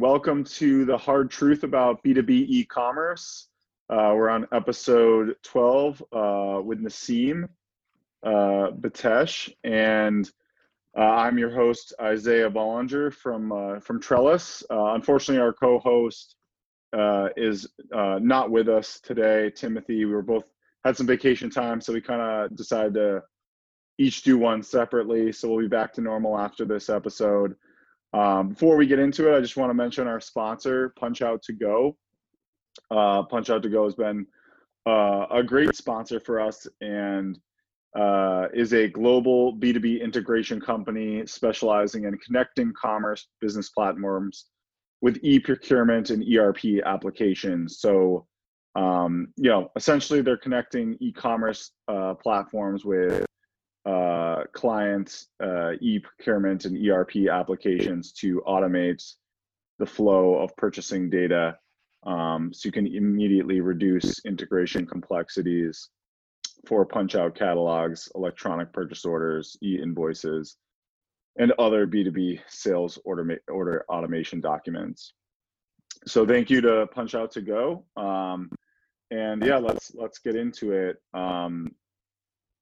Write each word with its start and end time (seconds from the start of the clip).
welcome 0.00 0.42
to 0.42 0.86
the 0.86 0.96
hard 0.96 1.30
truth 1.30 1.62
about 1.62 2.02
B2B 2.02 2.30
e-commerce. 2.30 3.48
Uh, 3.90 4.14
we're 4.16 4.30
on 4.30 4.48
episode 4.50 5.36
12 5.42 6.02
uh, 6.10 6.60
with 6.64 6.80
Nessim 6.80 7.44
uh, 8.22 8.70
Btesh, 8.80 9.52
and 9.62 10.30
uh, 10.96 11.02
I'm 11.02 11.36
your 11.36 11.50
host 11.50 11.92
Isaiah 12.00 12.50
Bollinger 12.50 13.12
from 13.12 13.52
uh, 13.52 13.78
from 13.80 14.00
Trellis. 14.00 14.62
Uh, 14.70 14.94
unfortunately, 14.94 15.42
our 15.42 15.52
co-host 15.52 16.34
is 17.36 17.68
not 17.92 18.50
with 18.50 18.70
us 18.70 19.00
today. 19.00 19.50
Timothy, 19.50 20.06
we 20.06 20.12
were 20.14 20.22
both 20.22 20.44
had 20.82 20.96
some 20.96 21.06
vacation 21.06 21.50
time, 21.50 21.78
so 21.78 21.92
we 21.92 22.00
kind 22.00 22.22
of 22.22 22.56
decided 22.56 22.94
to 22.94 23.22
each 23.98 24.22
do 24.22 24.38
one 24.38 24.62
separately. 24.62 25.30
So 25.30 25.50
we'll 25.50 25.60
be 25.60 25.68
back 25.68 25.92
to 25.94 26.00
normal 26.00 26.38
after 26.38 26.64
this 26.64 26.88
episode. 26.88 27.54
Um, 28.12 28.50
before 28.50 28.76
we 28.76 28.86
get 28.86 28.98
into 28.98 29.32
it, 29.32 29.36
I 29.36 29.40
just 29.40 29.56
want 29.56 29.70
to 29.70 29.74
mention 29.74 30.06
our 30.06 30.20
sponsor, 30.20 30.92
PunchOut2Go. 31.00 31.94
Uh, 32.90 33.22
PunchOut2Go 33.24 33.84
has 33.84 33.94
been 33.94 34.26
uh, 34.86 35.26
a 35.30 35.42
great 35.42 35.76
sponsor 35.76 36.18
for 36.18 36.40
us 36.40 36.66
and 36.80 37.38
uh, 37.96 38.46
is 38.54 38.72
a 38.72 38.88
global 38.88 39.56
B2B 39.56 40.00
integration 40.00 40.60
company 40.60 41.26
specializing 41.26 42.04
in 42.04 42.16
connecting 42.18 42.72
commerce 42.80 43.28
business 43.40 43.70
platforms 43.70 44.46
with 45.02 45.18
e-procurement 45.22 46.10
and 46.10 46.24
ERP 46.32 46.82
applications. 46.84 47.78
So, 47.80 48.26
um, 48.76 49.28
you 49.36 49.50
know, 49.50 49.70
essentially 49.76 50.20
they're 50.20 50.36
connecting 50.36 50.96
e-commerce 51.00 51.72
uh, 51.88 52.14
platforms 52.14 52.84
with 52.84 53.24
uh, 53.86 54.44
clients 54.52 55.28
uh, 55.42 55.72
e-procurement 55.80 56.64
and 56.64 56.76
ERP 56.88 57.28
applications 57.30 58.12
to 58.12 58.42
automate 58.46 59.02
the 59.78 59.86
flow 59.86 60.36
of 60.36 60.54
purchasing 60.56 61.08
data 61.08 61.56
um, 62.02 62.52
so 62.52 62.66
you 62.66 62.72
can 62.72 62.86
immediately 62.86 63.60
reduce 63.60 64.24
integration 64.24 64.86
complexities 64.86 65.90
for 66.66 66.84
punch 66.84 67.14
out 67.14 67.34
catalogs, 67.34 68.10
electronic 68.14 68.72
purchase 68.72 69.04
orders, 69.04 69.56
e-invoices, 69.62 70.56
and 71.38 71.52
other 71.52 71.86
B2B 71.86 72.40
sales 72.48 72.98
order, 73.04 73.40
order 73.48 73.84
automation 73.88 74.40
documents. 74.40 75.12
So 76.06 76.26
thank 76.26 76.50
you 76.50 76.60
to 76.62 76.88
PunchOut2Go. 76.94 77.82
Um, 77.96 78.50
and 79.10 79.44
yeah, 79.44 79.56
let's 79.56 79.92
let's 79.94 80.18
get 80.18 80.36
into 80.36 80.72
it. 80.72 81.02
Um, 81.12 81.74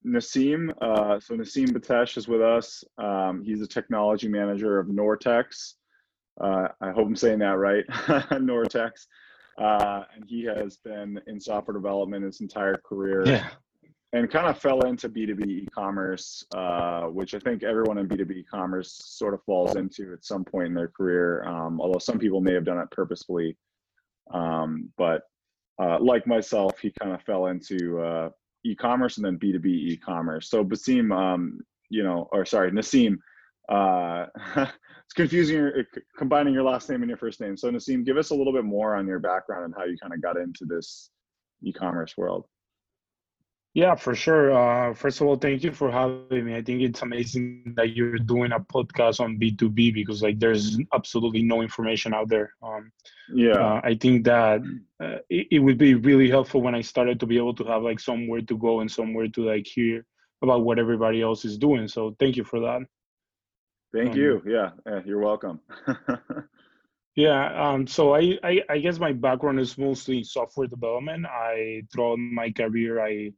Nessim. 0.06 0.70
Uh, 0.80 1.20
so 1.20 1.34
Nessim 1.34 1.68
Btesh 1.68 2.16
is 2.16 2.28
with 2.28 2.40
us. 2.40 2.84
Um, 2.98 3.42
he's 3.44 3.60
a 3.60 3.66
technology 3.66 4.28
manager 4.28 4.78
of 4.78 4.88
Nortex. 4.88 5.74
Uh, 6.40 6.68
I 6.80 6.90
hope 6.92 7.06
I'm 7.06 7.16
saying 7.16 7.40
that 7.40 7.58
right, 7.58 7.84
Nortex. 7.88 9.06
Uh, 9.60 10.04
and 10.14 10.24
he 10.26 10.44
has 10.44 10.76
been 10.76 11.20
in 11.26 11.40
software 11.40 11.74
development 11.74 12.24
his 12.24 12.40
entire 12.40 12.76
career. 12.76 13.26
Yeah. 13.26 13.48
And 14.14 14.30
kind 14.30 14.46
of 14.46 14.58
fell 14.58 14.86
into 14.86 15.10
B2B 15.10 15.46
e-commerce, 15.46 16.42
uh, 16.54 17.02
which 17.08 17.34
I 17.34 17.38
think 17.40 17.62
everyone 17.62 17.98
in 17.98 18.08
B2B 18.08 18.38
e-commerce 18.38 19.02
sort 19.04 19.34
of 19.34 19.42
falls 19.42 19.76
into 19.76 20.14
at 20.14 20.24
some 20.24 20.44
point 20.44 20.68
in 20.68 20.74
their 20.74 20.88
career. 20.88 21.44
Um, 21.44 21.78
although 21.78 21.98
some 21.98 22.18
people 22.18 22.40
may 22.40 22.54
have 22.54 22.64
done 22.64 22.78
it 22.78 22.90
purposefully, 22.90 23.54
um, 24.32 24.90
but 24.96 25.24
uh, 25.78 25.98
like 26.00 26.26
myself, 26.26 26.78
he 26.78 26.90
kind 26.98 27.12
of 27.12 27.20
fell 27.22 27.46
into 27.46 28.00
uh, 28.00 28.30
e-commerce 28.70 29.16
and 29.16 29.26
then 29.26 29.38
B2B 29.38 29.66
e-commerce. 29.66 30.50
So 30.50 30.64
Basim, 30.64 31.14
um, 31.16 31.60
you 31.90 32.02
know, 32.02 32.28
or 32.32 32.44
sorry, 32.44 32.70
Nessim, 32.70 33.16
uh, 33.68 34.26
it's 34.56 35.14
confusing 35.14 35.56
your, 35.56 35.84
combining 36.16 36.54
your 36.54 36.62
last 36.62 36.88
name 36.88 37.02
and 37.02 37.08
your 37.08 37.18
first 37.18 37.40
name. 37.40 37.56
So 37.56 37.70
Nessim, 37.70 38.04
give 38.04 38.16
us 38.16 38.30
a 38.30 38.34
little 38.34 38.52
bit 38.52 38.64
more 38.64 38.96
on 38.96 39.06
your 39.06 39.18
background 39.18 39.64
and 39.64 39.74
how 39.76 39.84
you 39.84 39.96
kind 40.00 40.14
of 40.14 40.22
got 40.22 40.36
into 40.36 40.64
this 40.64 41.10
e-commerce 41.62 42.16
world. 42.16 42.46
Yeah, 43.78 43.94
for 43.94 44.16
sure. 44.16 44.50
Uh, 44.50 44.92
first 44.92 45.20
of 45.20 45.28
all, 45.28 45.36
thank 45.36 45.62
you 45.62 45.70
for 45.70 45.88
having 45.88 46.46
me. 46.46 46.56
I 46.56 46.62
think 46.62 46.82
it's 46.82 47.02
amazing 47.02 47.74
that 47.76 47.94
you're 47.94 48.18
doing 48.18 48.50
a 48.50 48.58
podcast 48.58 49.20
on 49.20 49.38
B2B 49.38 49.94
because 49.94 50.20
like 50.20 50.40
there's 50.40 50.76
absolutely 50.92 51.44
no 51.44 51.62
information 51.62 52.12
out 52.12 52.28
there. 52.28 52.54
Um, 52.60 52.90
yeah, 53.32 53.52
uh, 53.52 53.80
I 53.84 53.94
think 53.94 54.24
that 54.24 54.62
uh, 55.00 55.18
it, 55.30 55.46
it, 55.52 55.58
would 55.60 55.78
be 55.78 55.94
really 55.94 56.28
helpful 56.28 56.60
when 56.60 56.74
I 56.74 56.80
started 56.80 57.20
to 57.20 57.26
be 57.26 57.36
able 57.36 57.54
to 57.54 57.64
have 57.66 57.84
like 57.84 58.00
somewhere 58.00 58.40
to 58.40 58.58
go 58.58 58.80
and 58.80 58.90
somewhere 58.90 59.28
to 59.28 59.46
like 59.46 59.68
hear 59.68 60.04
about 60.42 60.64
what 60.64 60.80
everybody 60.80 61.22
else 61.22 61.44
is 61.44 61.56
doing. 61.56 61.86
So 61.86 62.16
thank 62.18 62.36
you 62.36 62.42
for 62.42 62.58
that. 62.58 62.80
Thank 63.94 64.14
um, 64.14 64.18
you. 64.18 64.42
Yeah, 64.44 64.70
you're 65.04 65.20
welcome. 65.20 65.60
Yeah, 67.14 67.50
um, 67.60 67.88
so 67.88 68.14
I, 68.14 68.38
I, 68.44 68.62
I, 68.70 68.78
guess 68.78 69.00
my 69.00 69.12
background 69.12 69.58
is 69.58 69.76
mostly 69.76 70.22
software 70.22 70.68
development. 70.68 71.26
I 71.26 71.82
throughout 71.92 72.20
my 72.20 72.52
career 72.52 73.04
I 73.04 73.32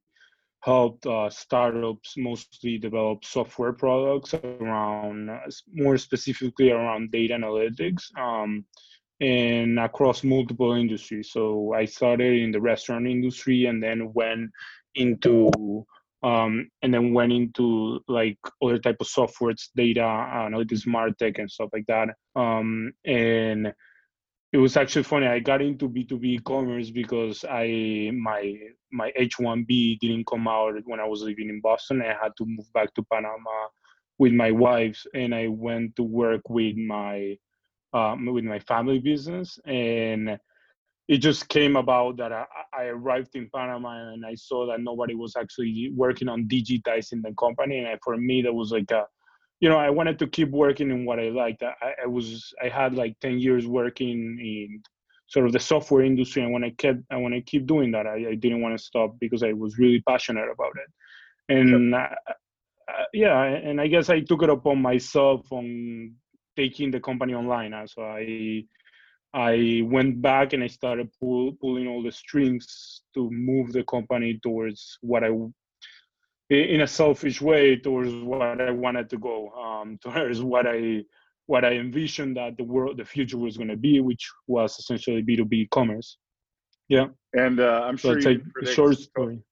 helped 0.60 1.06
uh, 1.06 1.30
startups 1.30 2.14
mostly 2.16 2.78
develop 2.78 3.24
software 3.24 3.72
products 3.72 4.34
around 4.34 5.30
uh, 5.30 5.38
more 5.72 5.96
specifically 5.96 6.70
around 6.70 7.10
data 7.10 7.34
analytics 7.34 8.02
um, 8.18 8.64
and 9.20 9.78
across 9.78 10.22
multiple 10.22 10.72
industries. 10.72 11.30
So 11.32 11.72
i 11.74 11.84
started 11.84 12.40
in 12.42 12.52
the 12.52 12.60
restaurant 12.60 13.06
industry 13.06 13.66
and 13.66 13.82
then 13.82 14.12
went 14.12 14.50
into 14.94 15.50
um, 16.22 16.70
and 16.82 16.92
then 16.92 17.14
went 17.14 17.32
into 17.32 18.00
like 18.06 18.38
other 18.62 18.78
type 18.78 18.96
of 19.00 19.06
softwares 19.06 19.68
data 19.74 20.00
analytics 20.00 20.86
martech 20.86 21.38
and 21.38 21.50
stuff 21.50 21.70
like 21.72 21.86
that. 21.86 22.08
Um, 22.36 22.92
and 23.06 23.72
it 24.52 24.58
was 24.58 24.76
actually 24.76 25.04
funny. 25.04 25.26
I 25.26 25.38
got 25.38 25.62
into 25.62 25.88
B2B 25.88 26.24
e-commerce 26.24 26.90
because 26.90 27.44
I 27.48 28.10
my 28.14 28.56
my 28.92 29.12
H1B 29.18 30.00
didn't 30.00 30.26
come 30.26 30.48
out 30.48 30.74
when 30.84 30.98
I 30.98 31.06
was 31.06 31.22
living 31.22 31.48
in 31.48 31.60
Boston. 31.60 32.02
I 32.02 32.16
had 32.20 32.32
to 32.38 32.44
move 32.44 32.72
back 32.72 32.92
to 32.94 33.02
Panama 33.04 33.68
with 34.18 34.32
my 34.32 34.50
wife, 34.50 35.00
and 35.14 35.34
I 35.34 35.46
went 35.46 35.94
to 35.96 36.02
work 36.02 36.42
with 36.48 36.76
my 36.76 37.36
um, 37.92 38.26
with 38.26 38.44
my 38.44 38.58
family 38.58 38.98
business, 38.98 39.58
and 39.66 40.38
it 41.08 41.18
just 41.18 41.48
came 41.48 41.76
about 41.76 42.16
that 42.18 42.32
I, 42.32 42.44
I, 42.72 42.84
arrived 42.84 43.34
in 43.34 43.50
Panama 43.52 44.12
and 44.12 44.24
I 44.24 44.36
saw 44.36 44.64
that 44.66 44.80
nobody 44.80 45.16
was 45.16 45.34
actually 45.34 45.90
working 45.96 46.28
on 46.28 46.46
digitizing 46.46 47.22
the 47.22 47.34
company, 47.38 47.78
and 47.78 47.88
I, 47.88 47.98
for 48.02 48.16
me 48.16 48.42
that 48.42 48.52
was 48.52 48.72
like 48.72 48.90
a 48.90 49.06
you 49.60 49.68
know, 49.68 49.76
I 49.76 49.90
wanted 49.90 50.18
to 50.20 50.26
keep 50.26 50.50
working 50.50 50.90
in 50.90 51.04
what 51.04 51.20
I 51.20 51.28
liked. 51.28 51.62
I, 51.62 51.94
I 52.02 52.06
was, 52.06 52.52
I 52.62 52.68
had 52.68 52.94
like 52.94 53.20
10 53.20 53.38
years 53.38 53.66
working 53.66 54.38
in 54.40 54.82
sort 55.26 55.46
of 55.46 55.52
the 55.52 55.60
software 55.60 56.02
industry. 56.02 56.42
And 56.42 56.52
when 56.52 56.64
I 56.64 56.70
kept, 56.70 57.00
I 57.10 57.16
want 57.16 57.34
to 57.34 57.42
keep 57.42 57.66
doing 57.66 57.92
that, 57.92 58.06
I, 58.06 58.30
I 58.30 58.34
didn't 58.34 58.62
want 58.62 58.76
to 58.76 58.82
stop 58.82 59.16
because 59.20 59.42
I 59.42 59.52
was 59.52 59.78
really 59.78 60.02
passionate 60.08 60.50
about 60.50 60.72
it. 60.76 61.54
And 61.54 61.90
yep. 61.90 62.10
uh, 62.10 62.32
uh, 62.90 63.04
yeah, 63.12 63.42
and 63.42 63.80
I 63.80 63.86
guess 63.86 64.08
I 64.08 64.20
took 64.20 64.42
it 64.42 64.50
upon 64.50 64.80
myself 64.80 65.46
on 65.52 66.14
taking 66.56 66.90
the 66.90 67.00
company 67.00 67.34
online. 67.34 67.74
So 67.86 68.02
I, 68.02 68.64
I 69.34 69.82
went 69.84 70.22
back 70.22 70.54
and 70.54 70.64
I 70.64 70.68
started 70.68 71.10
pull, 71.20 71.52
pulling 71.60 71.86
all 71.86 72.02
the 72.02 72.12
strings 72.12 73.02
to 73.14 73.30
move 73.30 73.72
the 73.72 73.84
company 73.84 74.40
towards 74.42 74.98
what 75.02 75.22
I 75.22 75.30
in 76.50 76.80
a 76.80 76.86
selfish 76.86 77.40
way 77.40 77.76
towards 77.76 78.12
what 78.12 78.60
I 78.60 78.70
wanted 78.70 79.08
to 79.10 79.18
go, 79.18 79.50
um, 79.50 79.98
towards 80.02 80.42
what 80.42 80.66
I 80.66 81.04
what 81.46 81.64
I 81.64 81.72
envisioned 81.72 82.36
that 82.36 82.56
the 82.56 82.64
world, 82.64 82.96
the 82.96 83.04
future 83.04 83.38
was 83.38 83.56
going 83.56 83.68
to 83.68 83.76
be, 83.76 84.00
which 84.00 84.30
was 84.46 84.78
essentially 84.78 85.22
B 85.22 85.36
two 85.36 85.44
B 85.44 85.68
commerce. 85.70 86.18
Yeah, 86.88 87.08
and 87.34 87.60
uh, 87.60 87.82
I'm 87.84 87.96
sure 87.96 88.20
so 88.20 88.30
you 88.30 88.42
a 88.62 88.66
short 88.66 88.98
story. 88.98 89.42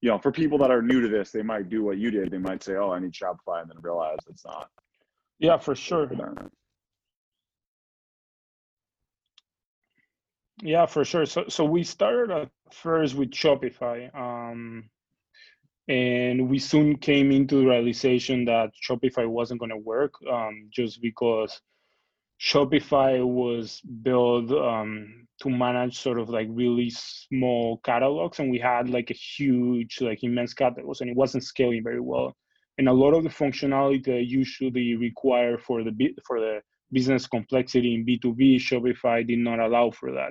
you 0.00 0.08
know, 0.08 0.18
for 0.18 0.30
people 0.30 0.58
that 0.58 0.70
are 0.70 0.80
new 0.80 1.00
to 1.00 1.08
this, 1.08 1.30
they 1.30 1.42
might 1.42 1.68
do 1.68 1.82
what 1.82 1.98
you 1.98 2.10
did. 2.10 2.30
They 2.30 2.38
might 2.38 2.62
say, 2.62 2.76
"Oh, 2.76 2.92
I 2.92 3.00
need 3.00 3.12
Shopify," 3.12 3.62
and 3.62 3.70
then 3.70 3.78
realize 3.82 4.18
it's 4.28 4.44
not. 4.44 4.70
Yeah, 5.40 5.58
for 5.58 5.74
sure. 5.74 6.08
Yeah, 10.62 10.86
for 10.86 11.04
sure. 11.04 11.26
So, 11.26 11.44
so 11.48 11.64
we 11.64 11.84
started 11.84 12.30
at 12.30 12.50
first 12.72 13.14
with 13.14 13.30
Shopify, 13.30 14.12
um, 14.14 14.90
and 15.88 16.48
we 16.50 16.58
soon 16.58 16.96
came 16.96 17.30
into 17.30 17.60
the 17.60 17.66
realization 17.66 18.44
that 18.46 18.70
Shopify 18.86 19.26
wasn't 19.28 19.60
going 19.60 19.70
to 19.70 19.76
work, 19.76 20.14
um, 20.30 20.68
just 20.72 21.00
because 21.00 21.60
Shopify 22.40 23.24
was 23.24 23.80
built 24.02 24.50
um, 24.52 25.26
to 25.42 25.48
manage 25.48 25.98
sort 25.98 26.18
of 26.18 26.28
like 26.28 26.48
really 26.50 26.90
small 26.90 27.78
catalogs, 27.84 28.40
and 28.40 28.50
we 28.50 28.58
had 28.58 28.90
like 28.90 29.10
a 29.10 29.14
huge, 29.14 30.00
like 30.00 30.24
immense 30.24 30.54
catalogs, 30.54 31.00
and 31.00 31.10
it 31.10 31.16
wasn't 31.16 31.44
scaling 31.44 31.84
very 31.84 32.00
well. 32.00 32.36
And 32.78 32.88
a 32.88 32.92
lot 32.92 33.14
of 33.14 33.22
the 33.24 33.30
functionality 33.30 34.04
that 34.04 34.24
usually 34.26 34.96
require 34.96 35.56
for 35.58 35.84
the 35.84 35.92
for 36.26 36.40
the 36.40 36.60
business 36.92 37.26
complexity 37.26 37.94
in 37.94 38.04
B2B, 38.06 38.56
Shopify 38.56 39.26
did 39.26 39.38
not 39.38 39.60
allow 39.60 39.90
for 39.90 40.12
that. 40.12 40.30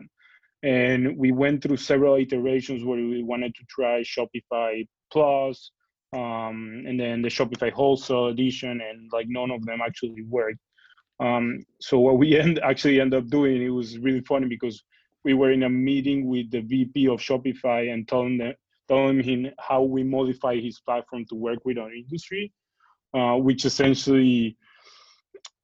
And 0.67 1.17
we 1.17 1.31
went 1.31 1.63
through 1.63 1.77
several 1.77 2.15
iterations 2.15 2.83
where 2.83 2.97
we 2.97 3.23
wanted 3.23 3.55
to 3.55 3.63
try 3.69 4.01
Shopify 4.01 4.85
Plus, 5.13 5.71
um, 6.11 6.83
and 6.85 6.99
then 6.99 7.21
the 7.21 7.29
Shopify 7.29 7.71
Wholesale 7.71 8.27
Edition, 8.27 8.81
and 8.81 9.09
like 9.13 9.27
none 9.29 9.49
of 9.49 9.65
them 9.65 9.79
actually 9.81 10.23
worked. 10.27 10.59
Um, 11.21 11.63
so 11.79 11.99
what 11.99 12.17
we 12.17 12.37
end 12.37 12.59
actually 12.61 12.99
end 12.99 13.13
up 13.13 13.27
doing, 13.27 13.61
it 13.61 13.69
was 13.69 13.97
really 13.99 14.19
funny 14.19 14.47
because 14.47 14.83
we 15.23 15.33
were 15.33 15.51
in 15.51 15.63
a 15.63 15.69
meeting 15.69 16.27
with 16.27 16.51
the 16.51 16.59
VP 16.59 17.07
of 17.07 17.21
Shopify 17.21 17.93
and 17.93 18.05
telling 18.05 18.37
them, 18.37 18.53
telling 18.89 19.23
him 19.23 19.47
how 19.57 19.83
we 19.83 20.03
modify 20.03 20.57
his 20.57 20.81
platform 20.81 21.23
to 21.29 21.35
work 21.35 21.59
with 21.63 21.77
our 21.77 21.93
industry, 21.93 22.51
uh, 23.13 23.35
which 23.35 23.63
essentially 23.63 24.57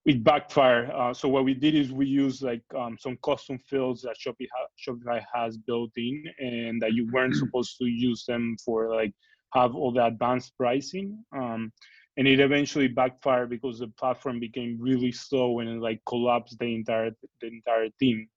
it 0.05 0.23
backfired. 0.23 0.91
Uh, 0.91 1.13
so 1.13 1.29
what 1.29 1.45
we 1.45 1.53
did 1.53 1.75
is 1.75 1.91
we 1.91 2.05
used 2.05 2.41
like 2.41 2.63
um, 2.77 2.97
some 2.99 3.17
custom 3.23 3.57
fields 3.57 4.01
that 4.01 4.17
Shopify, 4.19 4.47
Shopify 4.77 5.23
has 5.33 5.57
built 5.57 5.91
in, 5.95 6.25
and 6.39 6.81
that 6.81 6.93
you 6.93 7.09
weren't 7.11 7.35
supposed 7.35 7.77
to 7.77 7.85
use 7.85 8.25
them 8.25 8.57
for 8.65 8.93
like 8.93 9.13
have 9.53 9.75
all 9.75 9.91
the 9.91 10.05
advanced 10.05 10.53
pricing. 10.57 11.23
Um, 11.35 11.71
and 12.17 12.27
it 12.27 12.39
eventually 12.39 12.87
backfired 12.87 13.49
because 13.49 13.79
the 13.79 13.87
platform 13.87 14.39
became 14.39 14.77
really 14.79 15.11
slow 15.11 15.59
and 15.59 15.69
it 15.69 15.81
like 15.81 15.99
collapsed 16.05 16.59
the 16.59 16.75
entire 16.75 17.11
the 17.41 17.47
entire 17.47 17.89
team. 17.99 18.27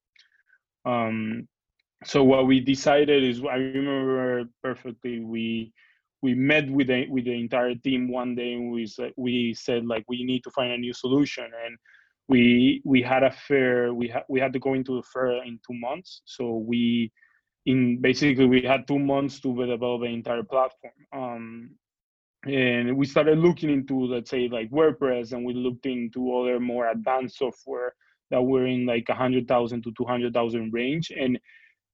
Um, 0.85 1.49
so 2.05 2.23
what 2.23 2.47
we 2.47 2.61
decided 2.61 3.25
is 3.25 3.43
I 3.43 3.57
remember 3.57 4.45
perfectly 4.63 5.21
we 5.21 5.73
we 6.23 6.35
met 6.35 6.71
with 6.71 6.89
the 6.89 7.07
with 7.09 7.25
the 7.25 7.39
entire 7.39 7.75
team 7.75 8.11
one 8.11 8.35
day 8.35 8.55
and 8.55 8.73
we 8.73 8.87
said 8.87 9.13
we 9.17 9.55
said 9.55 9.87
like 9.87 10.05
we 10.09 10.25
need 10.25 10.43
to 10.45 10.51
find 10.51 10.73
a 10.73 10.79
new 10.79 10.93
solution. 10.93 11.45
And 11.45 11.77
we 12.29 12.83
we 12.85 13.03
had 13.03 13.23
a 13.23 13.31
fair 13.31 13.93
we 13.95 14.09
had 14.09 14.25
we 14.29 14.41
had 14.41 14.53
to 14.53 14.59
go 14.59 14.75
into 14.75 14.97
the 14.97 15.03
fair 15.03 15.43
in 15.45 15.61
two 15.67 15.79
months. 15.79 16.23
So 16.25 16.57
we 16.57 17.13
in 17.67 18.01
basically 18.01 18.47
we 18.47 18.63
had 18.63 18.87
two 18.87 18.99
months 18.99 19.41
to 19.41 19.55
develop 19.67 20.03
the 20.03 20.07
entire 20.07 20.43
platform. 20.43 20.93
Um, 21.13 21.71
and 22.47 22.97
we 22.97 23.07
started 23.07 23.39
looking 23.39 23.71
into 23.71 24.07
let's 24.07 24.31
say 24.31 24.49
like 24.49 24.71
wordpress 24.71 25.33
and 25.33 25.45
we 25.45 25.53
looked 25.53 25.87
into 25.87 26.35
other 26.37 26.61
more 26.61 26.89
advanced 26.89 27.39
software 27.39 27.95
that 28.31 28.43
were 28.43 28.67
in 28.67 28.87
like 28.87 29.09
100000 29.09 29.83
to 29.83 29.93
200000 29.97 30.73
range. 30.73 31.13
And 31.17 31.39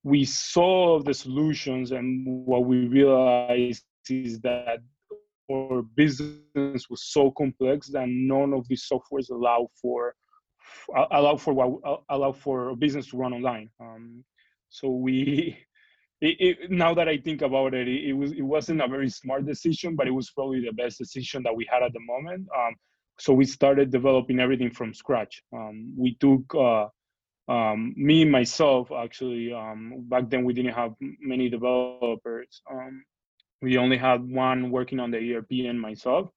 we 0.03 0.25
saw 0.25 0.99
the 0.99 1.13
solutions 1.13 1.91
and 1.91 2.25
what 2.25 2.65
we 2.65 2.87
realized 2.87 3.83
is 4.09 4.39
that 4.41 4.79
our 5.51 5.81
business 5.95 6.89
was 6.89 7.03
so 7.03 7.31
complex 7.31 7.89
that 7.89 8.07
none 8.07 8.53
of 8.53 8.67
these 8.67 8.87
softwares 8.91 9.29
allow 9.29 9.67
for 9.81 10.15
allow 11.11 11.35
for 11.35 11.79
allow 12.09 12.31
for 12.31 12.69
a 12.69 12.75
business 12.75 13.07
to 13.07 13.17
run 13.17 13.33
online 13.33 13.69
um, 13.79 14.23
so 14.69 14.89
we 14.89 15.57
it, 16.23 16.37
it, 16.39 16.71
now 16.71 16.93
that 16.93 17.09
I 17.09 17.17
think 17.17 17.41
about 17.41 17.73
it, 17.73 17.87
it, 17.87 18.09
it, 18.09 18.13
was 18.13 18.31
it 18.31 18.41
wasn't 18.41 18.81
a 18.81 18.87
very 18.87 19.09
smart 19.09 19.45
decision, 19.45 19.95
but 19.95 20.07
it 20.07 20.11
was 20.11 20.29
probably 20.31 20.61
the 20.61 20.71
best 20.71 20.97
decision 20.97 21.43
that 21.43 21.53
we 21.53 21.67
had 21.69 21.83
at 21.83 21.91
the 21.91 21.99
moment. 21.99 22.47
Um, 22.57 22.75
so 23.19 23.33
we 23.33 23.45
started 23.45 23.91
developing 23.91 24.39
everything 24.39 24.71
from 24.71 24.93
scratch. 24.93 25.43
Um, 25.53 25.93
we 25.97 26.15
took 26.21 26.43
uh, 26.55 26.87
um, 27.51 27.93
me 27.97 28.23
myself 28.23 28.91
actually. 28.91 29.53
Um, 29.53 30.05
back 30.07 30.29
then 30.29 30.45
we 30.45 30.53
didn't 30.53 30.73
have 30.73 30.93
many 31.19 31.49
developers. 31.49 32.61
We 33.63 33.77
only 33.77 33.97
had 33.97 34.19
one 34.29 34.69
working 34.69 34.99
on 34.99 35.09
the 35.09 35.35
ERP 35.35 35.51
and 35.69 35.79
myself, 35.81 36.29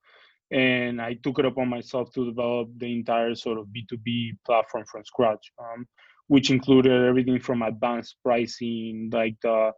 and 0.50 1.02
I 1.02 1.14
took 1.22 1.38
it 1.40 1.44
upon 1.44 1.68
myself 1.68 2.10
to 2.14 2.24
develop 2.24 2.70
the 2.78 2.90
entire 3.00 3.34
sort 3.34 3.58
of 3.58 3.70
B 3.72 3.84
two 3.88 3.98
B 3.98 4.32
platform 4.46 4.84
from 4.90 5.04
scratch. 5.04 5.52
Um, 5.58 5.86
which 6.28 6.50
included 6.50 7.06
everything 7.06 7.38
from 7.38 7.62
advanced 7.62 8.16
pricing, 8.24 9.10
like 9.12 9.36
the 9.42 9.72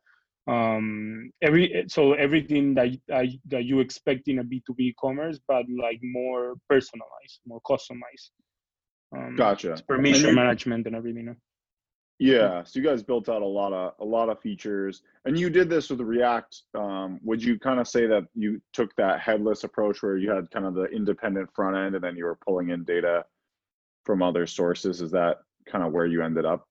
um, 0.46 1.30
every 1.42 1.84
so 1.88 2.14
everything 2.14 2.74
that 2.74 2.88
uh, 3.12 3.24
that 3.46 3.64
you 3.64 3.80
expect 3.80 4.28
in 4.28 4.38
a 4.38 4.44
B 4.44 4.62
two 4.66 4.74
B 4.74 4.94
commerce, 4.98 5.38
but 5.46 5.64
like 5.68 6.00
more 6.02 6.54
personalized, 6.68 7.40
more 7.46 7.60
customized. 7.60 8.30
Um, 9.14 9.36
gotcha. 9.36 9.76
Permission 9.86 10.34
management 10.34 10.86
and 10.86 10.96
everything. 10.96 11.36
Yeah, 12.20 12.64
so 12.64 12.80
you 12.80 12.84
guys 12.84 13.02
built 13.02 13.28
out 13.28 13.42
a 13.42 13.46
lot 13.46 13.72
of 13.72 13.94
a 14.00 14.04
lot 14.04 14.28
of 14.28 14.40
features, 14.40 15.02
and 15.24 15.38
you 15.38 15.48
did 15.50 15.70
this 15.70 15.88
with 15.88 16.00
React. 16.00 16.62
Um, 16.74 17.20
would 17.22 17.40
you 17.40 17.60
kind 17.60 17.78
of 17.78 17.86
say 17.86 18.06
that 18.08 18.24
you 18.34 18.60
took 18.72 18.94
that 18.96 19.20
headless 19.20 19.62
approach 19.62 20.02
where 20.02 20.16
you 20.16 20.30
had 20.30 20.50
kind 20.50 20.66
of 20.66 20.74
the 20.74 20.86
independent 20.86 21.48
front 21.54 21.76
end, 21.76 21.94
and 21.94 22.02
then 22.02 22.16
you 22.16 22.24
were 22.24 22.38
pulling 22.44 22.70
in 22.70 22.82
data 22.82 23.24
from 24.04 24.22
other 24.22 24.48
sources? 24.48 25.00
Is 25.00 25.12
that 25.12 25.36
kind 25.66 25.84
of 25.84 25.92
where 25.92 26.06
you 26.06 26.24
ended 26.24 26.44
up? 26.44 26.66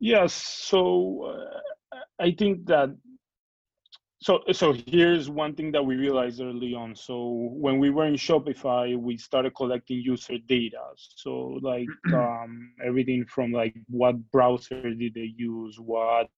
Yes. 0.00 0.32
So 0.32 1.34
uh, 1.92 1.98
I 2.18 2.30
think 2.30 2.66
that 2.66 2.96
so 4.20 4.40
so 4.52 4.74
here's 4.86 5.30
one 5.30 5.54
thing 5.54 5.72
that 5.72 5.84
we 5.84 5.96
realized 5.96 6.40
early 6.40 6.74
on. 6.74 6.94
So 6.96 7.50
when 7.52 7.78
we 7.78 7.90
were 7.90 8.06
in 8.06 8.14
Shopify, 8.14 8.96
we 8.96 9.16
started 9.16 9.54
collecting 9.54 10.00
user 10.00 10.38
data. 10.46 10.82
So 10.96 11.58
like 11.62 11.86
um, 12.14 12.72
everything 12.84 13.24
from 13.26 13.52
like 13.52 13.74
what 13.88 14.16
browser 14.32 14.82
did 14.94 15.14
they 15.14 15.32
use, 15.36 15.78
what 15.78 16.28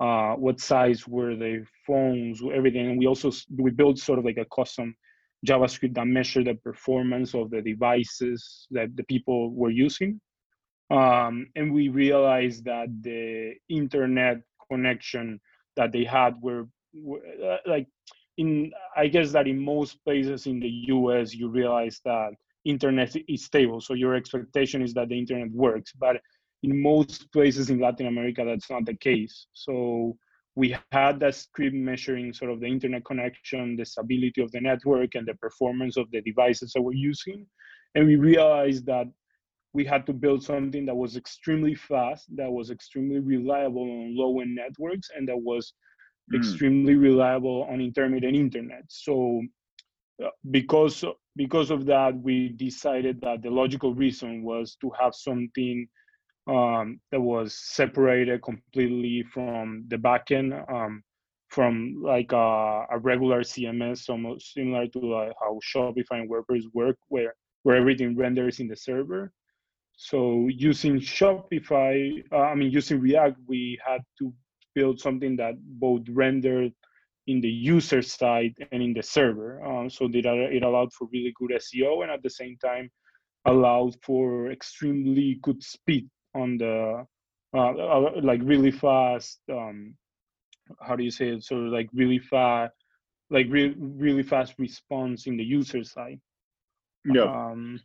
uh, 0.00 0.34
what 0.34 0.60
size 0.60 1.06
were 1.06 1.36
their 1.36 1.66
phones, 1.86 2.42
everything. 2.52 2.90
And 2.90 2.98
we 2.98 3.06
also 3.06 3.30
we 3.56 3.70
built 3.70 3.98
sort 3.98 4.18
of 4.18 4.24
like 4.24 4.38
a 4.38 4.46
custom 4.54 4.94
JavaScript 5.46 5.94
that 5.94 6.06
measured 6.06 6.46
the 6.46 6.54
performance 6.54 7.34
of 7.34 7.50
the 7.50 7.60
devices 7.60 8.66
that 8.70 8.96
the 8.96 9.04
people 9.04 9.52
were 9.54 9.70
using. 9.70 10.20
Um, 10.90 11.48
and 11.56 11.72
we 11.72 11.88
realized 11.88 12.64
that 12.64 12.88
the 13.00 13.54
internet 13.68 14.38
connection 14.70 15.40
that 15.76 15.92
they 15.92 16.04
had 16.04 16.34
were, 16.40 16.66
Uh, 16.94 17.56
like 17.66 17.86
in 18.36 18.70
i 18.96 19.06
guess 19.06 19.32
that 19.32 19.46
in 19.48 19.58
most 19.58 20.02
places 20.04 20.46
in 20.46 20.60
the 20.60 20.68
us 20.68 21.34
you 21.34 21.48
realize 21.48 22.00
that 22.04 22.30
internet 22.64 23.14
is 23.28 23.44
stable 23.44 23.80
so 23.80 23.94
your 23.94 24.14
expectation 24.14 24.80
is 24.82 24.94
that 24.94 25.08
the 25.08 25.18
internet 25.18 25.50
works 25.50 25.92
but 25.98 26.16
in 26.62 26.80
most 26.80 27.30
places 27.32 27.68
in 27.68 27.80
latin 27.80 28.06
america 28.06 28.44
that's 28.44 28.70
not 28.70 28.84
the 28.86 28.94
case 28.94 29.46
so 29.52 30.16
we 30.56 30.76
had 30.92 31.18
that 31.20 31.34
script 31.34 31.74
measuring 31.74 32.32
sort 32.32 32.50
of 32.50 32.60
the 32.60 32.66
internet 32.66 33.04
connection, 33.04 33.76
the 33.76 33.84
stability 33.84 34.40
of 34.40 34.52
the 34.52 34.60
network, 34.60 35.14
and 35.14 35.26
the 35.26 35.34
performance 35.34 35.96
of 35.96 36.10
the 36.12 36.20
devices 36.20 36.72
that 36.72 36.82
we're 36.82 36.92
using. 36.92 37.46
And 37.94 38.06
we 38.06 38.16
realized 38.16 38.86
that 38.86 39.06
we 39.72 39.84
had 39.84 40.06
to 40.06 40.12
build 40.12 40.44
something 40.44 40.86
that 40.86 40.94
was 40.94 41.16
extremely 41.16 41.74
fast, 41.74 42.26
that 42.36 42.50
was 42.50 42.70
extremely 42.70 43.18
reliable 43.18 43.82
on 43.82 44.16
low 44.16 44.40
end 44.40 44.54
networks, 44.54 45.08
and 45.16 45.28
that 45.28 45.40
was 45.40 45.72
mm. 46.32 46.38
extremely 46.38 46.94
reliable 46.94 47.66
on 47.70 47.80
intermittent 47.80 48.36
internet. 48.36 48.84
So, 48.88 49.42
uh, 50.22 50.28
because 50.50 51.04
because 51.36 51.70
of 51.70 51.86
that, 51.86 52.16
we 52.16 52.50
decided 52.50 53.20
that 53.22 53.42
the 53.42 53.50
logical 53.50 53.94
reason 53.94 54.44
was 54.44 54.76
to 54.80 54.90
have 55.00 55.14
something 55.14 55.88
um, 56.46 57.00
that 57.10 57.20
was 57.20 57.54
separated 57.54 58.42
completely 58.42 59.24
from 59.32 59.84
the 59.88 59.96
backend, 59.96 60.52
um, 60.70 61.02
from 61.48 62.02
like 62.02 62.32
a, 62.32 62.86
a, 62.90 62.98
regular 62.98 63.40
CMS, 63.40 64.08
almost 64.08 64.52
similar 64.52 64.86
to 64.88 65.14
uh, 65.14 65.32
how 65.40 65.58
Shopify 65.64 66.20
and 66.20 66.30
WordPress 66.30 66.64
work, 66.72 66.96
where 67.08 67.34
where 67.62 67.76
everything 67.76 68.16
renders 68.16 68.60
in 68.60 68.68
the 68.68 68.76
server. 68.76 69.32
So 69.96 70.48
using 70.48 71.00
Shopify, 71.00 72.22
uh, 72.30 72.36
I 72.36 72.54
mean 72.54 72.70
using 72.70 73.00
React, 73.00 73.38
we 73.46 73.78
had 73.84 74.02
to 74.18 74.32
build 74.74 75.00
something 75.00 75.36
that 75.36 75.54
both 75.60 76.02
rendered 76.08 76.72
in 77.26 77.40
the 77.40 77.48
user 77.48 78.02
side 78.02 78.54
and 78.72 78.82
in 78.82 78.92
the 78.92 79.02
server. 79.02 79.64
Um, 79.64 79.88
so 79.88 80.08
that 80.08 80.24
it 80.26 80.62
allowed 80.62 80.92
for 80.92 81.08
really 81.12 81.32
good 81.36 81.50
SEO 81.50 82.02
and 82.02 82.10
at 82.10 82.22
the 82.22 82.30
same 82.30 82.56
time 82.58 82.90
allowed 83.46 83.94
for 84.02 84.50
extremely 84.50 85.38
good 85.42 85.62
speed 85.62 86.08
on 86.34 86.56
the 86.58 87.06
uh, 87.54 87.70
uh, 87.70 88.10
like 88.22 88.40
really 88.42 88.70
fast. 88.70 89.40
Um, 89.50 89.94
how 90.80 90.96
do 90.96 91.04
you 91.04 91.10
say 91.10 91.28
it? 91.28 91.44
So 91.44 91.56
like 91.56 91.88
really 91.92 92.18
fast, 92.18 92.72
like 93.30 93.46
re- 93.48 93.76
really 93.78 94.22
fast 94.22 94.54
response 94.58 95.26
in 95.26 95.36
the 95.36 95.44
user 95.44 95.84
side. 95.84 96.20
Yeah. 97.04 97.24
Um, 97.24 97.80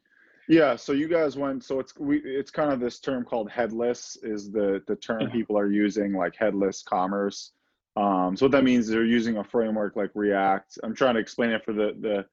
yeah, 0.49 0.75
so 0.75 0.93
you 0.93 1.07
guys 1.07 1.37
went. 1.37 1.63
So 1.63 1.79
it's 1.79 1.93
we. 1.99 2.17
It's 2.25 2.49
kind 2.49 2.73
of 2.73 2.79
this 2.79 2.99
term 2.99 3.23
called 3.23 3.51
headless 3.51 4.17
is 4.23 4.51
the 4.51 4.81
the 4.87 4.95
term 4.95 5.21
yeah. 5.21 5.29
people 5.29 5.57
are 5.59 5.71
using, 5.71 6.11
like 6.11 6.35
headless 6.35 6.81
commerce. 6.81 7.51
Um, 7.95 8.35
so 8.35 8.45
what 8.45 8.51
that 8.53 8.63
means 8.63 8.85
is 8.85 8.91
they're 8.91 9.05
using 9.05 9.37
a 9.37 9.43
framework 9.43 9.95
like 9.95 10.09
React. 10.15 10.79
I'm 10.83 10.95
trying 10.95 11.13
to 11.13 11.19
explain 11.19 11.51
it 11.51 11.63
for 11.63 11.71
the 11.71 11.95
the 12.01 12.25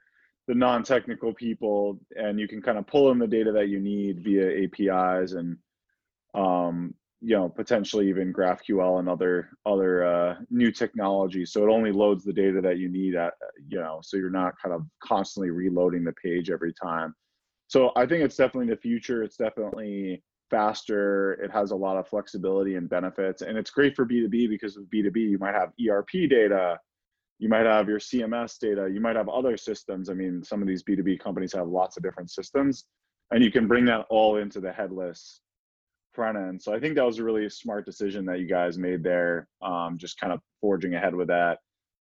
the 0.48 0.54
non-technical 0.54 1.34
people, 1.34 2.00
and 2.16 2.40
you 2.40 2.48
can 2.48 2.62
kind 2.62 2.78
of 2.78 2.86
pull 2.86 3.10
in 3.10 3.18
the 3.18 3.26
data 3.26 3.52
that 3.52 3.68
you 3.68 3.80
need 3.80 4.24
via 4.24 4.64
APIs 4.64 5.32
and 5.32 5.58
um, 6.34 6.94
you 7.20 7.36
know 7.36 7.50
potentially 7.50 8.08
even 8.08 8.32
GraphQL 8.32 8.98
and 8.98 9.10
other 9.10 9.50
other 9.66 10.06
uh, 10.06 10.36
new 10.48 10.72
technologies. 10.72 11.52
So 11.52 11.64
it 11.64 11.70
only 11.70 11.92
loads 11.92 12.24
the 12.24 12.32
data 12.32 12.62
that 12.62 12.78
you 12.78 12.88
need 12.88 13.14
at 13.14 13.34
you 13.68 13.78
know, 13.78 14.00
so 14.02 14.16
you're 14.16 14.30
not 14.30 14.54
kind 14.62 14.74
of 14.74 14.86
constantly 15.00 15.50
reloading 15.50 16.02
the 16.02 16.14
page 16.14 16.48
every 16.48 16.72
time. 16.72 17.14
So 17.68 17.90
I 17.96 18.06
think 18.06 18.22
it's 18.22 18.36
definitely 18.36 18.72
the 18.72 18.80
future. 18.80 19.22
It's 19.22 19.36
definitely 19.36 20.22
faster. 20.50 21.32
It 21.34 21.50
has 21.50 21.70
a 21.70 21.76
lot 21.76 21.96
of 21.96 22.08
flexibility 22.08 22.76
and 22.76 22.88
benefits. 22.88 23.42
And 23.42 23.58
it's 23.58 23.70
great 23.70 23.96
for 23.96 24.06
B2B 24.06 24.48
because 24.48 24.76
with 24.76 24.90
B2B, 24.90 25.16
you 25.16 25.38
might 25.38 25.54
have 25.54 25.72
ERP 25.88 26.28
data, 26.30 26.78
you 27.38 27.48
might 27.48 27.66
have 27.66 27.88
your 27.88 27.98
CMS 27.98 28.58
data, 28.58 28.88
you 28.92 29.00
might 29.00 29.16
have 29.16 29.28
other 29.28 29.56
systems. 29.56 30.08
I 30.08 30.14
mean, 30.14 30.42
some 30.42 30.62
of 30.62 30.68
these 30.68 30.82
B2B 30.82 31.20
companies 31.20 31.52
have 31.52 31.68
lots 31.68 31.96
of 31.96 32.02
different 32.02 32.30
systems, 32.30 32.84
and 33.30 33.42
you 33.42 33.50
can 33.50 33.66
bring 33.66 33.84
that 33.86 34.06
all 34.08 34.36
into 34.36 34.60
the 34.60 34.72
headless 34.72 35.40
front 36.12 36.38
end. 36.38 36.62
So 36.62 36.72
I 36.72 36.80
think 36.80 36.94
that 36.94 37.04
was 37.04 37.18
a 37.18 37.24
really 37.24 37.48
smart 37.50 37.84
decision 37.84 38.24
that 38.26 38.40
you 38.40 38.48
guys 38.48 38.78
made 38.78 39.02
there, 39.02 39.48
um, 39.60 39.98
just 39.98 40.18
kind 40.18 40.32
of 40.32 40.40
forging 40.60 40.94
ahead 40.94 41.14
with 41.14 41.28
that. 41.28 41.58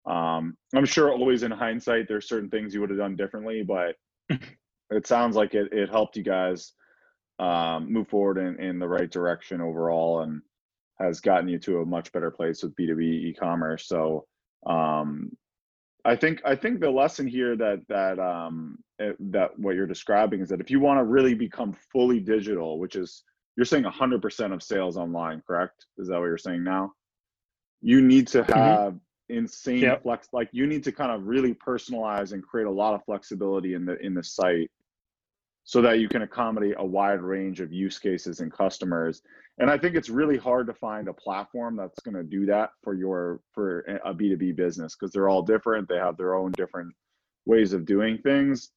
Um, 0.06 0.56
I'm 0.74 0.84
sure 0.84 1.10
always 1.10 1.42
in 1.42 1.50
hindsight, 1.50 2.06
there's 2.06 2.28
certain 2.28 2.50
things 2.50 2.74
you 2.74 2.80
would 2.80 2.90
have 2.90 2.98
done 2.98 3.16
differently, 3.16 3.64
but 3.66 3.96
it 4.94 5.06
sounds 5.06 5.36
like 5.36 5.54
it, 5.54 5.72
it 5.72 5.90
helped 5.90 6.16
you 6.16 6.22
guys 6.22 6.72
um, 7.38 7.92
move 7.92 8.08
forward 8.08 8.38
in, 8.38 8.60
in 8.60 8.78
the 8.78 8.88
right 8.88 9.10
direction 9.10 9.60
overall 9.60 10.20
and 10.20 10.42
has 11.00 11.20
gotten 11.20 11.48
you 11.48 11.58
to 11.58 11.78
a 11.78 11.86
much 11.86 12.12
better 12.12 12.30
place 12.30 12.62
with 12.62 12.76
B2B 12.76 13.02
e-commerce. 13.02 13.88
So 13.88 14.26
um, 14.66 15.32
I 16.04 16.16
think 16.16 16.42
I 16.44 16.54
think 16.54 16.80
the 16.80 16.90
lesson 16.90 17.26
here 17.26 17.56
that 17.56 17.80
that 17.88 18.18
um, 18.18 18.78
it, 18.98 19.12
eh, 19.12 19.16
that 19.30 19.58
what 19.58 19.74
you're 19.74 19.86
describing 19.86 20.40
is 20.40 20.48
that 20.50 20.60
if 20.60 20.70
you 20.70 20.78
want 20.78 20.98
to 20.98 21.04
really 21.04 21.34
become 21.34 21.76
fully 21.92 22.20
digital, 22.20 22.78
which 22.78 22.94
is 22.94 23.24
you're 23.56 23.64
saying 23.64 23.84
100% 23.84 24.52
of 24.52 24.62
sales 24.62 24.96
online, 24.96 25.42
correct? 25.46 25.86
Is 25.96 26.08
that 26.08 26.18
what 26.18 26.26
you're 26.26 26.38
saying 26.38 26.64
now? 26.64 26.92
You 27.80 28.02
need 28.02 28.26
to 28.28 28.42
mm-hmm. 28.42 28.52
have 28.52 28.92
mm-hmm. 28.94 29.36
insane 29.36 29.78
yep. 29.80 30.02
flex 30.02 30.28
like 30.32 30.48
you 30.52 30.66
need 30.66 30.84
to 30.84 30.92
kind 30.92 31.10
of 31.10 31.26
really 31.26 31.54
personalize 31.54 32.32
and 32.32 32.42
create 32.42 32.66
a 32.66 32.70
lot 32.70 32.94
of 32.94 33.04
flexibility 33.04 33.74
in 33.74 33.84
the 33.84 33.98
in 34.04 34.14
the 34.14 34.22
site 34.22 34.70
so 35.64 35.80
that 35.80 35.98
you 35.98 36.08
can 36.08 36.22
accommodate 36.22 36.74
a 36.78 36.84
wide 36.84 37.22
range 37.22 37.60
of 37.60 37.72
use 37.72 37.98
cases 37.98 38.40
and 38.40 38.52
customers. 38.52 39.22
And 39.58 39.70
i 39.70 39.78
think 39.78 39.96
it's 39.96 40.10
really 40.10 40.36
hard 40.36 40.66
to 40.66 40.74
find 40.74 41.08
a 41.08 41.12
platform 41.12 41.76
that's 41.76 42.00
going 42.00 42.16
to 42.16 42.22
do 42.22 42.46
that 42.46 42.70
for 42.82 42.94
your 42.94 43.40
for 43.52 43.80
a 44.04 44.14
b2b 44.14 44.56
business 44.56 44.94
because 44.94 45.12
they're 45.12 45.28
all 45.28 45.42
different 45.42 45.88
they 45.88 45.96
have 45.96 46.16
their 46.16 46.34
own 46.34 46.52
different 46.52 46.94
ways 47.46 47.72
of 47.72 47.84
doing 47.84 48.18
things. 48.18 48.70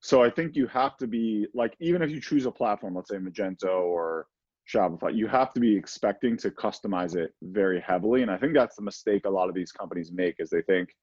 So 0.00 0.22
i 0.22 0.30
think 0.30 0.56
you 0.56 0.66
have 0.68 0.96
to 0.98 1.06
be 1.06 1.46
like 1.54 1.74
even 1.80 2.02
if 2.02 2.10
you 2.10 2.20
choose 2.20 2.46
a 2.46 2.50
platform 2.50 2.94
let's 2.94 3.10
say 3.10 3.16
magento 3.16 3.82
or 3.82 4.26
shopify 4.72 5.14
you 5.14 5.26
have 5.26 5.52
to 5.54 5.60
be 5.60 5.76
expecting 5.76 6.36
to 6.36 6.50
customize 6.50 7.16
it 7.16 7.34
very 7.42 7.80
heavily. 7.80 8.22
And 8.22 8.30
i 8.30 8.36
think 8.36 8.54
that's 8.54 8.76
the 8.76 8.82
mistake 8.82 9.24
a 9.24 9.30
lot 9.30 9.48
of 9.48 9.54
these 9.54 9.72
companies 9.72 10.12
make 10.12 10.36
is 10.38 10.50
they 10.50 10.62
think 10.62 10.94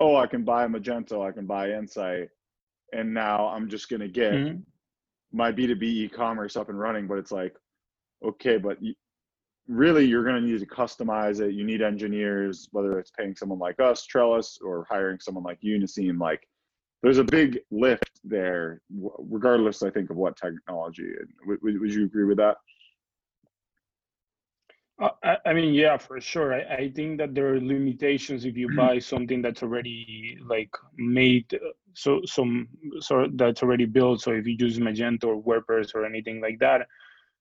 oh 0.00 0.16
i 0.16 0.26
can 0.26 0.42
buy 0.42 0.66
magento 0.66 1.26
i 1.28 1.30
can 1.30 1.46
buy 1.46 1.70
Insite 1.70 2.28
and 2.94 3.12
now 3.12 3.48
I'm 3.48 3.68
just 3.68 3.88
to 4.00 4.08
get 4.08 4.32
mm-hmm. 4.32 4.60
my 5.32 5.52
B2B 5.52 5.82
e-commerce 5.82 6.56
up 6.56 6.68
and 6.68 6.78
running. 6.78 7.06
But 7.06 7.18
it's 7.18 7.32
like, 7.32 7.54
okay, 8.24 8.56
but 8.56 8.78
really 9.66 10.04
you're 10.04 10.24
to 10.42 10.48
need 10.48 10.60
to 10.60 10.66
customize 10.66 11.40
it. 11.40 11.54
You 11.54 11.64
need 11.64 11.82
engineers, 11.82 12.68
whether 12.72 12.98
it's 12.98 13.10
paying 13.10 13.34
someone 13.34 13.58
like 13.58 13.80
us, 13.80 14.06
Trellis, 14.06 14.58
or 14.62 14.86
hiring 14.88 15.18
someone 15.20 15.44
like 15.44 15.60
Uniseme. 15.60 16.20
Like, 16.20 16.46
there's 17.02 17.18
a 17.18 17.24
big 17.24 17.58
lift 17.70 18.20
there, 18.24 18.80
regardless, 18.90 19.82
I 19.82 19.90
think, 19.90 20.10
of 20.10 20.16
what 20.16 20.36
technology. 20.36 21.10
Would, 21.46 21.58
would 21.62 21.92
you 21.92 22.04
agree 22.04 22.24
with 22.24 22.38
that? 22.38 22.56
Uh, 25.00 25.08
I, 25.24 25.36
I, 25.46 25.52
mean, 25.52 25.74
yeah, 25.74 25.96
for 25.96 26.20
sure. 26.20 26.54
I, 26.54 26.74
I, 26.74 26.90
think 26.90 27.18
that 27.18 27.34
there 27.34 27.54
are 27.54 27.60
limitations 27.60 28.44
if 28.44 28.56
you 28.56 28.68
buy 28.76 28.98
something 29.00 29.42
that's 29.42 29.62
already 29.62 30.38
like 30.46 30.70
made, 30.96 31.52
uh, 31.54 31.72
so 31.94 32.20
some 32.24 32.68
so 33.00 33.26
that's 33.34 33.62
already 33.62 33.86
built. 33.86 34.20
So 34.20 34.32
if 34.32 34.46
you 34.46 34.56
use 34.58 34.78
Magento 34.78 35.24
or 35.24 35.42
WordPress 35.42 35.94
or 35.96 36.06
anything 36.06 36.40
like 36.40 36.60
that, 36.60 36.86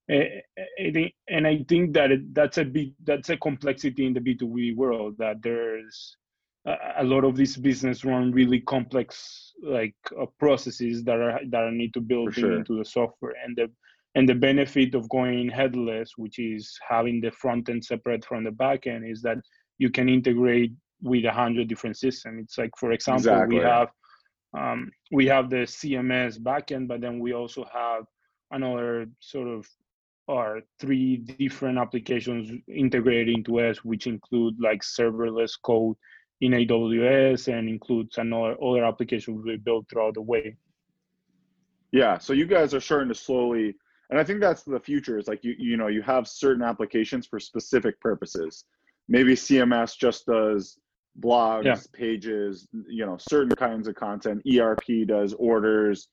I, 0.09 0.41
I 0.79 0.91
think, 0.91 1.13
and 1.29 1.45
I 1.45 1.63
think 1.69 1.93
that 1.93 2.11
it, 2.11 2.33
that's 2.33 2.57
a 2.57 2.65
bit 2.65 2.93
that's 3.03 3.29
a 3.29 3.37
complexity 3.37 4.07
in 4.07 4.13
the 4.13 4.19
B 4.19 4.33
two 4.35 4.47
B 4.47 4.73
world 4.73 5.15
that 5.19 5.43
there's 5.43 6.17
a, 6.65 6.75
a 6.99 7.03
lot 7.03 7.23
of 7.23 7.35
these 7.35 7.55
business 7.55 8.03
run 8.03 8.31
really 8.31 8.61
complex 8.61 9.53
like 9.61 9.95
uh, 10.19 10.25
processes 10.39 11.03
that 11.03 11.19
are 11.19 11.39
that 11.49 11.61
are 11.61 11.71
need 11.71 11.93
to 11.93 12.01
build 12.01 12.33
sure. 12.33 12.53
into 12.53 12.77
the 12.77 12.85
software 12.85 13.35
and 13.43 13.55
the 13.55 13.69
and 14.15 14.29
the 14.29 14.35
benefit 14.35 14.93
of 14.93 15.09
going 15.09 15.49
headless, 15.49 16.13
which 16.17 16.39
is 16.39 16.77
having 16.87 17.19
the 17.19 17.31
front 17.31 17.69
end 17.69 17.83
separate 17.83 18.23
from 18.23 18.43
the 18.43 18.51
back 18.51 18.85
end, 18.85 19.05
is 19.05 19.21
that 19.23 19.37
you 19.79 19.89
can 19.89 20.07
integrate 20.07 20.71
with 21.01 21.25
a 21.25 21.31
hundred 21.31 21.67
different 21.67 21.97
systems. 21.97 22.43
It's 22.43 22.57
like, 22.57 22.71
for 22.77 22.91
example, 22.91 23.31
exactly. 23.31 23.57
we 23.57 23.63
have 23.63 23.89
um, 24.55 24.91
we 25.11 25.25
have 25.27 25.49
the 25.49 25.65
CMS 25.65 26.39
backend, 26.39 26.87
but 26.87 27.01
then 27.01 27.19
we 27.19 27.33
also 27.33 27.65
have 27.73 28.05
another 28.51 29.07
sort 29.19 29.47
of 29.47 29.67
or 30.27 30.61
three 30.79 31.17
different 31.17 31.77
applications 31.77 32.51
integrated 32.67 33.35
into 33.35 33.59
us, 33.59 33.83
which 33.83 34.07
include 34.07 34.55
like 34.59 34.81
serverless 34.81 35.53
code 35.61 35.97
in 36.39 36.51
AWS 36.51 37.51
and 37.51 37.67
includes 37.67 38.17
another 38.17 38.55
other 38.63 38.85
applications 38.85 39.43
we 39.43 39.57
built 39.57 39.89
throughout 39.89 40.13
the 40.13 40.21
way. 40.21 40.55
Yeah, 41.91 42.17
so 42.17 42.33
you 42.33 42.45
guys 42.45 42.73
are 42.73 42.79
starting 42.79 43.09
to 43.09 43.15
slowly 43.15 43.75
and 44.13 44.21
i 44.21 44.23
think 44.23 44.39
that's 44.39 44.61
the 44.61 44.79
future 44.79 45.17
is 45.17 45.27
like 45.27 45.43
you 45.43 45.55
you 45.57 45.75
know 45.75 45.87
you 45.87 46.03
have 46.03 46.27
certain 46.27 46.63
applications 46.63 47.25
for 47.25 47.39
specific 47.39 47.99
purposes 47.99 48.65
maybe 49.07 49.33
cms 49.33 49.97
just 49.97 50.27
does 50.27 50.77
blogs 51.19 51.65
yeah. 51.65 51.75
pages 51.93 52.67
you 52.87 53.05
know 53.05 53.17
certain 53.17 53.55
kinds 53.55 53.87
of 53.87 53.95
content 53.95 54.39
erp 54.45 55.07
does 55.07 55.33
orders 55.33 56.09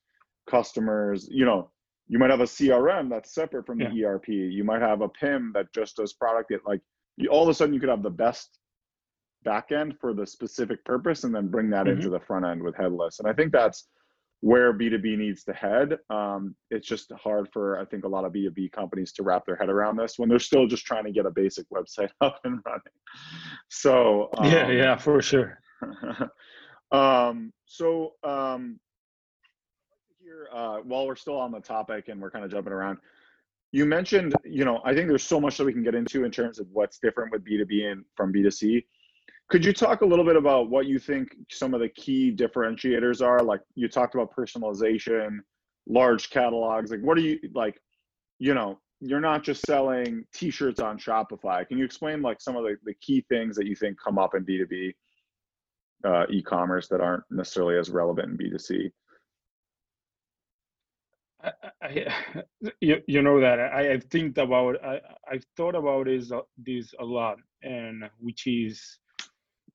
customers 0.48 1.28
you 1.30 1.44
know 1.44 1.70
you 2.08 2.18
might 2.18 2.30
have 2.30 2.40
a 2.40 2.44
crm 2.44 3.10
that's 3.10 3.34
separate 3.34 3.66
from 3.66 3.78
yeah. 3.80 3.90
the 3.90 4.04
erp 4.04 4.26
you 4.28 4.64
might 4.64 4.80
have 4.80 5.02
a 5.02 5.08
pim 5.10 5.52
that 5.54 5.70
just 5.74 5.96
does 5.96 6.14
product 6.14 6.50
it 6.50 6.62
like 6.66 6.80
you, 7.18 7.28
all 7.28 7.42
of 7.42 7.50
a 7.50 7.54
sudden 7.54 7.74
you 7.74 7.80
could 7.80 7.90
have 7.90 8.02
the 8.02 8.10
best 8.10 8.58
backend 9.46 9.98
for 9.98 10.14
the 10.14 10.26
specific 10.26 10.82
purpose 10.84 11.24
and 11.24 11.34
then 11.34 11.48
bring 11.48 11.68
that 11.68 11.84
mm-hmm. 11.84 11.96
into 11.96 12.08
the 12.08 12.20
front 12.20 12.46
end 12.46 12.62
with 12.62 12.74
headless 12.76 13.18
and 13.18 13.28
i 13.28 13.32
think 13.32 13.52
that's 13.52 13.88
where 14.40 14.72
B2B 14.72 15.18
needs 15.18 15.44
to 15.44 15.52
head. 15.52 15.98
Um, 16.08 16.54
it's 16.70 16.86
just 16.86 17.12
hard 17.12 17.48
for, 17.52 17.78
I 17.78 17.84
think, 17.84 18.04
a 18.04 18.08
lot 18.08 18.24
of 18.24 18.32
B2B 18.32 18.72
companies 18.72 19.12
to 19.14 19.22
wrap 19.22 19.44
their 19.44 19.56
head 19.56 19.68
around 19.68 19.96
this 19.96 20.18
when 20.18 20.28
they're 20.28 20.38
still 20.38 20.66
just 20.66 20.86
trying 20.86 21.04
to 21.04 21.12
get 21.12 21.26
a 21.26 21.30
basic 21.30 21.66
website 21.70 22.10
up 22.20 22.40
and 22.44 22.60
running. 22.64 22.80
So, 23.68 24.30
um, 24.38 24.50
yeah, 24.50 24.70
yeah, 24.70 24.96
for 24.96 25.20
sure. 25.20 25.58
um, 26.90 27.52
so, 27.66 28.14
um, 28.24 28.80
here, 30.18 30.48
uh, 30.52 30.78
while 30.84 31.06
we're 31.06 31.16
still 31.16 31.38
on 31.38 31.52
the 31.52 31.60
topic 31.60 32.08
and 32.08 32.20
we're 32.20 32.30
kind 32.30 32.44
of 32.44 32.50
jumping 32.50 32.72
around, 32.72 32.98
you 33.72 33.84
mentioned, 33.84 34.34
you 34.44 34.64
know, 34.64 34.80
I 34.84 34.94
think 34.94 35.08
there's 35.08 35.22
so 35.22 35.40
much 35.40 35.56
that 35.58 35.64
we 35.64 35.72
can 35.72 35.82
get 35.82 35.94
into 35.94 36.24
in 36.24 36.30
terms 36.30 36.58
of 36.58 36.66
what's 36.72 36.98
different 36.98 37.30
with 37.30 37.44
B2B 37.44 37.92
and 37.92 38.04
from 38.16 38.32
B2C. 38.32 38.84
Could 39.50 39.64
you 39.64 39.72
talk 39.72 40.02
a 40.02 40.06
little 40.06 40.24
bit 40.24 40.36
about 40.36 40.70
what 40.70 40.86
you 40.86 41.00
think 41.00 41.34
some 41.50 41.74
of 41.74 41.80
the 41.80 41.88
key 41.88 42.32
differentiators 42.34 43.20
are? 43.20 43.42
Like 43.42 43.60
you 43.74 43.88
talked 43.88 44.14
about 44.14 44.34
personalization, 44.34 45.38
large 45.88 46.30
catalogs. 46.30 46.92
Like 46.92 47.00
what 47.00 47.18
are 47.18 47.22
you 47.22 47.38
like? 47.52 47.80
You 48.38 48.54
know, 48.54 48.78
you're 49.00 49.20
not 49.20 49.42
just 49.42 49.66
selling 49.66 50.24
t-shirts 50.32 50.78
on 50.78 50.98
Shopify. 50.98 51.66
Can 51.66 51.78
you 51.78 51.84
explain 51.84 52.22
like 52.22 52.40
some 52.40 52.56
of 52.56 52.62
the, 52.62 52.76
the 52.84 52.94
key 52.94 53.24
things 53.28 53.56
that 53.56 53.66
you 53.66 53.74
think 53.74 53.98
come 54.02 54.18
up 54.18 54.36
in 54.36 54.44
B2B 54.44 54.94
uh, 56.04 56.26
e-commerce 56.30 56.86
that 56.88 57.00
aren't 57.00 57.24
necessarily 57.30 57.76
as 57.76 57.90
relevant 57.90 58.40
in 58.40 58.52
B2C? 58.52 58.92
I, 61.42 61.52
I, 61.82 62.42
you, 62.80 63.02
you 63.06 63.22
know 63.22 63.40
that 63.40 63.58
I, 63.58 63.92
I've 63.94 64.04
think 64.04 64.38
about 64.38 64.76
I, 64.84 65.00
I've 65.28 65.44
thought 65.56 65.74
about 65.74 66.06
this 66.06 66.30
uh, 66.30 66.42
this 66.56 66.94
a 67.00 67.04
lot, 67.04 67.38
and 67.62 68.08
which 68.18 68.46
is 68.46 68.98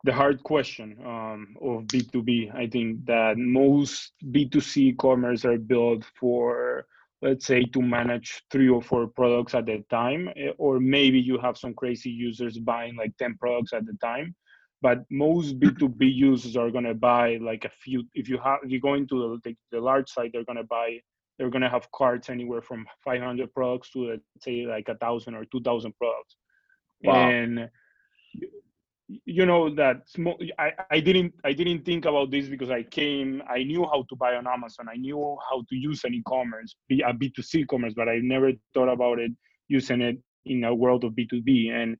the 0.06 0.14
hard 0.14 0.42
question 0.44 0.98
um, 1.04 1.56
of 1.62 1.84
B2B. 1.86 2.56
I 2.56 2.68
think 2.68 3.06
that 3.06 3.38
most 3.38 4.14
B2C 4.32 4.98
commerce 4.98 5.44
are 5.46 5.58
built 5.58 6.04
for 6.20 6.86
let's 7.22 7.48
say 7.48 7.64
to 7.64 7.82
manage 7.82 8.44
three 8.52 8.70
or 8.70 8.82
four 8.82 9.08
products 9.08 9.56
at 9.56 9.68
a 9.70 9.82
time 9.90 10.30
eh, 10.38 10.52
or 10.58 10.80
maybe 10.80 11.20
you 11.20 11.40
have 11.40 11.58
some 11.58 11.74
crazy 11.74 12.10
users 12.10 12.60
buying 12.60 12.96
like 12.96 13.16
10 13.18 13.38
products 13.40 13.74
at 13.74 13.84
a 13.84 13.98
time 14.06 14.36
but 14.82 15.00
most 15.10 15.58
b2b 15.60 16.14
users 16.14 16.58
are 16.58 16.70
going 16.70 16.84
to 16.84 16.94
buy 16.94 17.38
like 17.38 17.64
a 17.64 17.70
few 17.70 18.04
if 18.14 18.28
you 18.28 18.38
have 18.38 18.60
if 18.64 18.70
you 18.70 18.82
go 18.82 18.96
into 18.96 19.40
the, 19.44 19.56
the 19.72 19.80
large 19.80 20.10
site 20.10 20.32
they're 20.34 20.44
going 20.44 20.58
to 20.58 20.64
buy 20.66 21.00
they're 21.40 21.50
going 21.50 21.62
to 21.62 21.70
have 21.70 21.92
carts 21.94 22.30
anywhere 22.30 22.62
from 22.62 22.86
500 23.04 23.54
products 23.54 23.90
to 23.92 24.10
let's 24.10 24.22
say 24.42 24.66
like 24.66 24.88
a 24.90 24.96
thousand 24.96 25.36
or 25.36 25.46
2000 25.46 25.94
products 25.98 26.36
wow. 27.02 27.30
and 27.30 27.70
you 29.08 29.46
know 29.46 29.74
that 29.76 30.10
small 30.10 30.38
I, 30.58 30.72
I 30.90 31.00
didn't 31.00 31.34
i 31.44 31.54
didn't 31.54 31.86
think 31.86 32.06
about 32.06 32.32
this 32.32 32.48
because 32.48 32.72
i 32.72 32.82
came 32.82 33.42
i 33.48 33.64
knew 33.64 33.86
how 33.86 34.04
to 34.10 34.16
buy 34.16 34.36
on 34.36 34.48
amazon. 34.48 34.88
I 34.90 34.98
knew 34.98 35.38
how 35.50 35.64
to 35.70 35.76
use 35.76 36.04
an 36.04 36.14
e-commerce 36.14 36.76
be 36.90 37.02
a 37.02 37.14
b2c 37.14 37.68
commerce 37.68 37.94
but 37.96 38.10
i 38.10 38.18
never 38.24 38.52
thought 38.74 38.90
about 38.90 39.20
it 39.20 39.32
using 39.68 40.02
it 40.02 40.18
in 40.46 40.64
a 40.64 40.74
world 40.74 41.04
of 41.04 41.14
b2b 41.14 41.72
and 41.72 41.96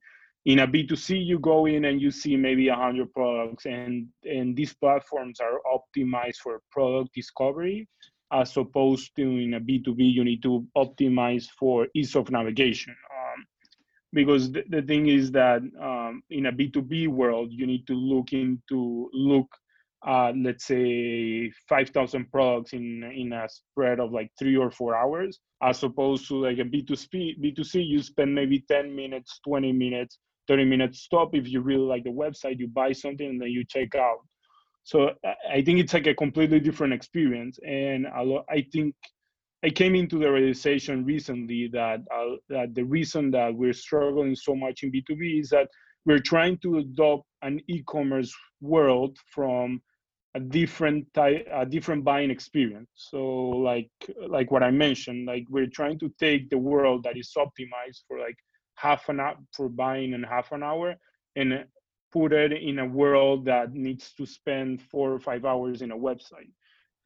in 0.46 0.60
a 0.60 0.66
b2c 0.66 1.24
you 1.24 1.38
go 1.38 1.66
in 1.66 1.84
and 1.84 2.00
you 2.00 2.10
see 2.10 2.36
maybe 2.36 2.68
100 2.68 3.12
products 3.12 3.66
and 3.66 4.08
and 4.24 4.56
these 4.56 4.74
platforms 4.74 5.38
are 5.40 5.60
optimized 5.76 6.38
for 6.42 6.60
product 6.72 7.14
discovery 7.14 7.88
as 8.32 8.56
opposed 8.56 9.14
to 9.14 9.22
in 9.22 9.54
a 9.54 9.60
b2b 9.60 10.12
you 10.12 10.24
need 10.24 10.42
to 10.42 10.66
optimize 10.76 11.46
for 11.56 11.86
ease 11.94 12.16
of 12.16 12.30
navigation 12.32 12.96
because 14.12 14.52
the, 14.52 14.64
the 14.68 14.82
thing 14.82 15.08
is 15.08 15.30
that 15.32 15.62
um, 15.80 16.22
in 16.30 16.46
a 16.46 16.52
b2b 16.52 17.08
world 17.08 17.48
you 17.50 17.66
need 17.66 17.86
to 17.86 17.94
look 17.94 18.32
into 18.32 19.10
look 19.12 19.48
uh, 20.06 20.32
let's 20.36 20.66
say 20.66 21.50
5000 21.68 22.30
products 22.30 22.72
in 22.72 23.02
in 23.14 23.32
a 23.32 23.48
spread 23.48 23.98
of 23.98 24.12
like 24.12 24.30
three 24.38 24.56
or 24.56 24.70
four 24.70 24.96
hours 24.96 25.40
as 25.62 25.82
opposed 25.82 26.28
to 26.28 26.36
like 26.36 26.58
a 26.58 26.64
b2c 26.64 27.40
b2c 27.42 27.86
you 27.86 28.02
spend 28.02 28.34
maybe 28.34 28.64
10 28.70 28.94
minutes 28.94 29.40
20 29.44 29.72
minutes 29.72 30.18
30 30.48 30.64
minutes 30.64 31.00
stop 31.00 31.34
if 31.34 31.48
you 31.48 31.60
really 31.60 31.82
like 31.82 32.04
the 32.04 32.10
website 32.10 32.58
you 32.58 32.68
buy 32.68 32.92
something 32.92 33.26
and 33.28 33.40
then 33.40 33.48
you 33.48 33.64
check 33.68 33.94
out. 33.96 34.18
So 34.84 35.10
i 35.50 35.60
think 35.62 35.80
it's 35.80 35.94
like 35.94 36.06
a 36.06 36.14
completely 36.14 36.60
different 36.60 36.92
experience 36.92 37.58
and 37.66 38.06
i 38.06 38.64
think 38.72 38.94
I 39.66 39.70
came 39.70 39.96
into 39.96 40.20
the 40.20 40.30
realization 40.30 41.04
recently 41.04 41.68
that 41.72 41.98
uh, 42.16 42.36
that 42.48 42.76
the 42.76 42.84
reason 42.84 43.32
that 43.32 43.52
we're 43.52 43.72
struggling 43.72 44.36
so 44.36 44.54
much 44.54 44.84
in 44.84 44.92
B2B 44.92 45.40
is 45.40 45.50
that 45.50 45.68
we're 46.04 46.20
trying 46.20 46.58
to 46.58 46.78
adopt 46.78 47.24
an 47.42 47.60
e-commerce 47.66 48.32
world 48.60 49.18
from 49.34 49.82
a 50.36 50.40
different 50.40 51.12
type, 51.14 51.48
a 51.52 51.66
different 51.66 52.04
buying 52.04 52.30
experience. 52.30 52.90
So 52.94 53.24
like 53.70 53.90
like 54.28 54.52
what 54.52 54.62
I 54.62 54.70
mentioned, 54.70 55.26
like 55.26 55.46
we're 55.50 55.74
trying 55.80 55.98
to 55.98 56.14
take 56.20 56.48
the 56.48 56.58
world 56.58 57.02
that 57.02 57.16
is 57.16 57.32
optimized 57.36 58.02
for 58.06 58.20
like 58.20 58.38
half 58.76 59.08
an 59.08 59.18
hour 59.18 59.36
for 59.52 59.68
buying 59.68 60.12
in 60.12 60.22
half 60.22 60.52
an 60.52 60.62
hour 60.62 60.94
and 61.34 61.64
put 62.12 62.32
it 62.32 62.52
in 62.52 62.78
a 62.78 62.86
world 62.86 63.46
that 63.46 63.72
needs 63.72 64.12
to 64.18 64.26
spend 64.26 64.80
four 64.80 65.12
or 65.12 65.18
five 65.18 65.44
hours 65.44 65.82
in 65.82 65.90
a 65.90 65.96
website 65.96 66.52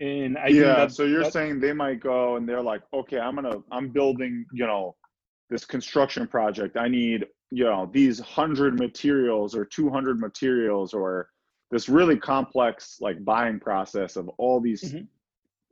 and 0.00 0.38
I 0.38 0.48
yeah, 0.48 0.86
so 0.86 1.04
you're 1.04 1.30
saying 1.30 1.60
they 1.60 1.74
might 1.74 2.00
go 2.00 2.36
and 2.36 2.48
they're 2.48 2.62
like, 2.62 2.80
okay, 2.92 3.18
I'm 3.18 3.34
gonna, 3.34 3.58
I'm 3.70 3.90
building, 3.90 4.46
you 4.52 4.66
know, 4.66 4.96
this 5.50 5.66
construction 5.66 6.26
project. 6.26 6.78
I 6.78 6.88
need, 6.88 7.26
you 7.50 7.64
know, 7.64 7.88
these 7.92 8.18
hundred 8.18 8.78
materials 8.78 9.54
or 9.54 9.66
200 9.66 10.18
materials 10.18 10.94
or 10.94 11.28
this 11.70 11.88
really 11.88 12.16
complex 12.16 12.96
like 13.00 13.22
buying 13.24 13.60
process 13.60 14.16
of 14.16 14.28
all 14.38 14.58
these. 14.60 14.82
Mm-hmm. 14.84 15.04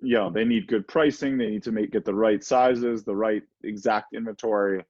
You 0.01 0.15
know, 0.15 0.31
they 0.31 0.45
need 0.45 0.69
good 0.69 0.87
pricing. 0.87 1.39
They 1.39 1.49
need 1.49 1.63
to 1.65 1.73
make 1.73 1.91
get 1.91 2.05
the 2.05 2.15
right 2.15 2.45
sizes, 2.45 3.05
the 3.05 3.17
right 3.17 3.43
exact 3.65 4.15
inventory. 4.15 4.85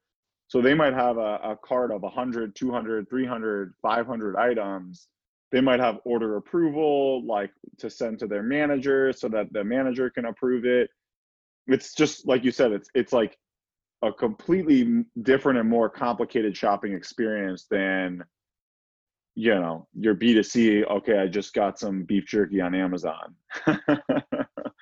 So 0.49 0.61
they 0.61 0.75
might 0.75 0.95
have 0.95 1.17
a, 1.17 1.39
a 1.45 1.59
cart 1.65 1.93
of 1.93 2.03
100, 2.03 2.57
200, 2.57 3.09
300, 3.09 3.75
500 3.81 4.37
items 4.37 5.09
they 5.51 5.61
might 5.61 5.81
have 5.81 5.99
order 6.05 6.37
approval 6.37 7.25
like 7.25 7.51
to 7.79 7.89
send 7.89 8.19
to 8.19 8.27
their 8.27 8.43
manager 8.43 9.13
so 9.13 9.29
that 9.29 9.53
the 9.53 9.65
manager 9.65 10.11
can 10.11 10.27
approve 10.27 10.65
it. 10.65 10.91
It's 11.67 11.95
just 11.95 12.27
like 12.27 12.45
you 12.45 12.51
said 12.51 12.73
it's 12.73 12.89
it's 12.95 13.13
like 13.13 13.39
a 14.03 14.13
completely 14.13 15.05
different 15.23 15.59
and 15.59 15.69
more 15.69 15.89
complicated 15.89 16.57
shopping 16.57 16.93
experience 16.93 17.67
than 17.71 18.23
you 19.35 19.55
know 19.55 19.87
your 19.95 20.15
b2c 20.15 20.85
okay 20.91 21.19
i 21.19 21.27
just 21.27 21.55
got 21.55 21.79
some 21.79 22.03
beef 22.05 22.27
jerky 22.27 22.61
on 22.61 22.75
amazon. 22.75 23.35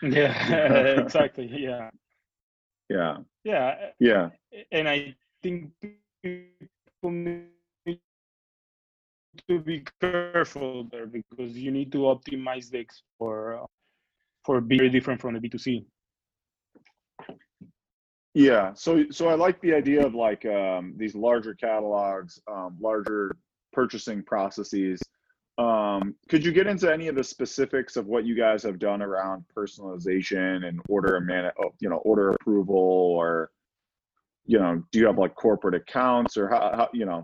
Yeah 0.03 0.73
exactly 1.01 1.47
yeah. 1.47 1.91
Yeah. 2.91 3.19
Yeah 3.45 3.91
yeah. 3.99 4.29
and 4.71 4.89
i 4.89 5.15
think 5.43 5.71
people 6.23 7.47
to 9.49 9.59
be 9.59 9.85
careful 10.01 10.89
there 10.91 11.07
because 11.07 11.57
you 11.57 11.71
need 11.71 11.93
to 11.93 11.99
optimize 11.99 12.71
the 12.71 12.87
for 13.19 13.67
for 14.45 14.61
being 14.61 14.79
very 14.79 14.91
different 14.91 15.21
from 15.21 15.35
the 15.35 15.41
B2C. 15.41 15.85
Yeah, 18.35 18.75
so 18.75 19.05
so 19.11 19.29
I 19.29 19.35
like 19.35 19.61
the 19.63 19.73
idea 19.73 20.05
of 20.05 20.15
like 20.15 20.45
um, 20.45 20.93
these 20.97 21.15
larger 21.15 21.55
catalogs, 21.55 22.39
um, 22.47 22.77
larger 22.79 23.35
purchasing 23.73 24.23
processes. 24.23 25.01
Um, 25.59 26.15
could 26.29 26.45
you 26.45 26.53
get 26.53 26.67
into 26.67 26.93
any 26.93 27.09
of 27.09 27.15
the 27.15 27.25
specifics 27.25 27.97
of 27.97 28.07
what 28.07 28.27
you 28.27 28.37
guys 28.37 28.63
have 28.63 28.79
done 28.79 29.01
around 29.01 29.45
personalization 29.57 30.67
and 30.67 30.81
order 30.91 31.19
man, 31.19 31.51
oh, 31.59 31.73
you 31.81 31.89
know, 31.89 31.97
order 31.97 32.31
approval, 32.31 32.77
or 32.77 33.51
you 34.45 34.59
know, 34.59 34.83
do 34.93 34.99
you 34.99 35.07
have 35.07 35.17
like 35.17 35.35
corporate 35.35 35.75
accounts, 35.75 36.37
or 36.37 36.47
how, 36.49 36.73
how 36.77 36.89
you 36.93 37.07
know, 37.07 37.23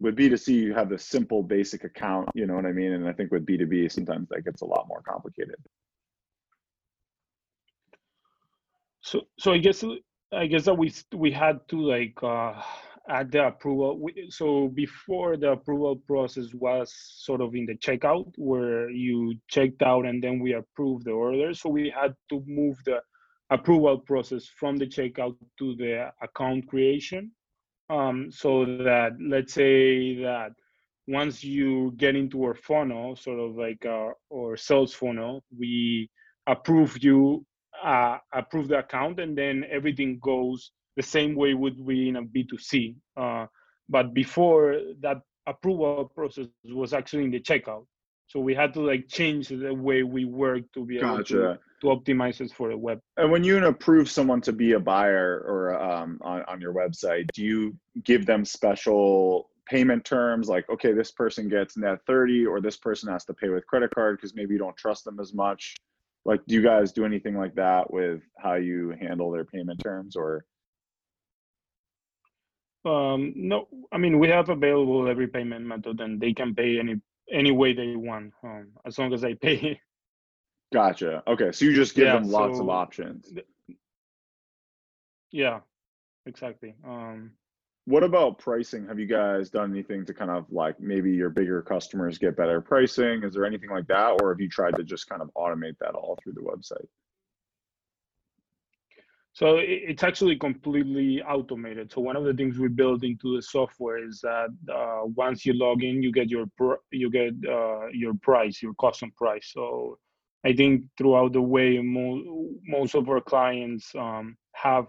with 0.00 0.16
B2C, 0.16 0.48
you 0.48 0.74
have 0.74 0.88
the 0.88 0.98
simple 0.98 1.42
basic 1.42 1.84
account, 1.84 2.28
you 2.34 2.46
know 2.46 2.54
what 2.54 2.66
I 2.66 2.72
mean? 2.72 2.92
And 2.92 3.08
I 3.08 3.12
think 3.12 3.30
with 3.30 3.46
B2B, 3.46 3.90
sometimes 3.92 4.28
that 4.30 4.44
gets 4.44 4.62
a 4.62 4.66
lot 4.66 4.86
more 4.88 5.02
complicated. 5.02 5.56
So, 9.00 9.22
so 9.38 9.52
I 9.52 9.58
guess, 9.58 9.84
I 10.32 10.46
guess 10.46 10.64
that 10.64 10.74
we, 10.74 10.92
we 11.14 11.30
had 11.30 11.60
to 11.68 11.80
like, 11.80 12.18
uh, 12.22 12.60
add 13.08 13.30
the 13.30 13.46
approval. 13.46 14.08
So 14.30 14.68
before 14.68 15.36
the 15.36 15.52
approval 15.52 15.96
process 15.96 16.54
was 16.54 16.92
sort 17.18 17.40
of 17.40 17.54
in 17.54 17.66
the 17.66 17.76
checkout 17.76 18.32
where 18.36 18.90
you 18.90 19.34
checked 19.48 19.82
out 19.82 20.06
and 20.06 20.22
then 20.22 20.40
we 20.40 20.54
approved 20.54 21.04
the 21.04 21.12
order. 21.12 21.52
So 21.52 21.68
we 21.68 21.92
had 21.94 22.14
to 22.30 22.42
move 22.46 22.76
the 22.86 23.00
approval 23.50 23.98
process 23.98 24.46
from 24.46 24.76
the 24.76 24.86
checkout 24.86 25.36
to 25.58 25.76
the 25.76 26.10
account 26.22 26.66
creation 26.66 27.30
um, 27.90 28.30
so 28.30 28.64
that 28.64 29.12
let's 29.20 29.54
say 29.54 30.16
that 30.22 30.52
once 31.06 31.44
you 31.44 31.92
get 31.96 32.16
into 32.16 32.42
our 32.44 32.54
funnel, 32.54 33.14
sort 33.16 33.38
of 33.38 33.56
like 33.56 33.84
our, 33.84 34.16
our 34.32 34.56
sales 34.56 34.94
funnel, 34.94 35.44
we 35.56 36.08
approve 36.46 37.02
you, 37.02 37.44
uh, 37.82 38.18
approve 38.32 38.68
the 38.68 38.78
account, 38.78 39.20
and 39.20 39.36
then 39.36 39.64
everything 39.70 40.18
goes 40.22 40.70
the 40.96 41.02
same 41.02 41.34
way 41.34 41.54
would 41.54 41.86
be 41.86 42.08
in 42.08 42.16
a 42.16 42.22
B2C. 42.22 42.94
Uh, 43.16 43.46
but 43.88 44.14
before 44.14 44.80
that 45.00 45.18
approval 45.46 46.10
process 46.14 46.46
was 46.64 46.94
actually 46.94 47.24
in 47.24 47.30
the 47.30 47.40
checkout. 47.40 47.84
So 48.34 48.40
we 48.40 48.52
had 48.52 48.74
to 48.74 48.80
like 48.80 49.06
change 49.08 49.48
the 49.48 49.72
way 49.72 50.02
we 50.02 50.24
work 50.24 50.62
to 50.72 50.84
be 50.84 50.98
able 50.98 51.22
to 51.24 51.58
to 51.80 51.86
optimize 51.86 52.40
it 52.40 52.52
for 52.52 52.68
the 52.68 52.76
web. 52.76 52.98
And 53.16 53.30
when 53.30 53.44
you 53.44 53.64
approve 53.64 54.10
someone 54.10 54.40
to 54.40 54.52
be 54.52 54.72
a 54.72 54.80
buyer 54.80 55.44
or 55.46 55.80
um, 55.80 56.18
on, 56.22 56.42
on 56.48 56.60
your 56.60 56.74
website, 56.74 57.26
do 57.32 57.44
you 57.44 57.76
give 58.02 58.26
them 58.26 58.44
special 58.44 59.50
payment 59.66 60.04
terms 60.04 60.48
like, 60.48 60.68
okay, 60.68 60.92
this 60.92 61.12
person 61.12 61.48
gets 61.48 61.76
net 61.76 62.00
30 62.06 62.46
or 62.46 62.60
this 62.60 62.76
person 62.76 63.10
has 63.12 63.24
to 63.26 63.34
pay 63.34 63.50
with 63.50 63.66
credit 63.66 63.94
card 63.94 64.16
because 64.16 64.34
maybe 64.34 64.54
you 64.54 64.58
don't 64.58 64.76
trust 64.76 65.04
them 65.04 65.20
as 65.20 65.32
much? 65.32 65.76
Like, 66.24 66.40
do 66.46 66.54
you 66.54 66.62
guys 66.62 66.92
do 66.92 67.04
anything 67.04 67.36
like 67.36 67.54
that 67.54 67.92
with 67.92 68.22
how 68.38 68.54
you 68.54 68.94
handle 69.00 69.30
their 69.30 69.44
payment 69.44 69.78
terms 69.78 70.16
or? 70.16 70.44
Um, 72.84 73.32
no, 73.36 73.68
I 73.92 73.98
mean, 73.98 74.18
we 74.18 74.28
have 74.28 74.48
available 74.48 75.08
every 75.08 75.28
payment 75.28 75.64
method 75.66 76.00
and 76.00 76.20
they 76.20 76.32
can 76.32 76.54
pay 76.54 76.78
any 76.78 77.00
any 77.30 77.50
way 77.50 77.72
they 77.72 77.96
want 77.96 78.32
um, 78.42 78.68
as 78.86 78.98
long 78.98 79.12
as 79.12 79.20
they 79.20 79.34
pay 79.34 79.80
Gotcha. 80.74 81.22
Okay, 81.28 81.52
so 81.52 81.64
you 81.64 81.72
just 81.72 81.94
give 81.94 82.06
yeah, 82.06 82.14
them 82.14 82.28
lots 82.28 82.56
so, 82.56 82.64
of 82.64 82.68
options. 82.68 83.32
Yeah. 85.30 85.60
exactly. 86.26 86.74
Um, 86.84 87.30
what 87.84 88.02
about 88.02 88.38
pricing? 88.38 88.88
Have 88.88 88.98
you 88.98 89.06
guys 89.06 89.50
done 89.50 89.70
anything 89.70 90.04
to 90.06 90.12
kind 90.12 90.32
of 90.32 90.46
like 90.50 90.80
maybe 90.80 91.12
your 91.12 91.30
bigger 91.30 91.62
customers 91.62 92.18
get 92.18 92.36
better 92.36 92.60
pricing? 92.60 93.22
Is 93.22 93.34
there 93.34 93.44
anything 93.44 93.70
like 93.70 93.86
that, 93.86 94.20
or 94.20 94.32
have 94.32 94.40
you 94.40 94.48
tried 94.48 94.74
to 94.76 94.82
just 94.82 95.08
kind 95.08 95.22
of 95.22 95.30
automate 95.36 95.78
that 95.78 95.94
all 95.94 96.18
through 96.20 96.32
the 96.32 96.40
website? 96.40 96.86
So 99.34 99.58
it's 99.58 100.04
actually 100.04 100.36
completely 100.36 101.20
automated. 101.22 101.90
So 101.90 102.00
one 102.00 102.14
of 102.14 102.24
the 102.24 102.32
things 102.34 102.56
we 102.56 102.68
build 102.68 103.02
into 103.02 103.34
the 103.34 103.42
software 103.42 103.98
is 103.98 104.20
that 104.20 104.50
uh, 104.72 105.00
once 105.06 105.44
you 105.44 105.54
log 105.54 105.82
in, 105.82 106.04
you 106.04 106.12
get 106.12 106.30
your 106.30 106.46
you 106.92 107.10
get 107.10 107.34
uh, 107.48 107.88
your 107.88 108.14
price, 108.22 108.62
your 108.62 108.74
custom 108.74 109.10
price. 109.16 109.50
So 109.52 109.98
I 110.44 110.52
think 110.52 110.84
throughout 110.96 111.32
the 111.32 111.42
way, 111.42 111.80
mo- 111.80 112.50
most 112.64 112.94
of 112.94 113.08
our 113.08 113.20
clients 113.20 113.92
um, 113.96 114.36
have 114.52 114.86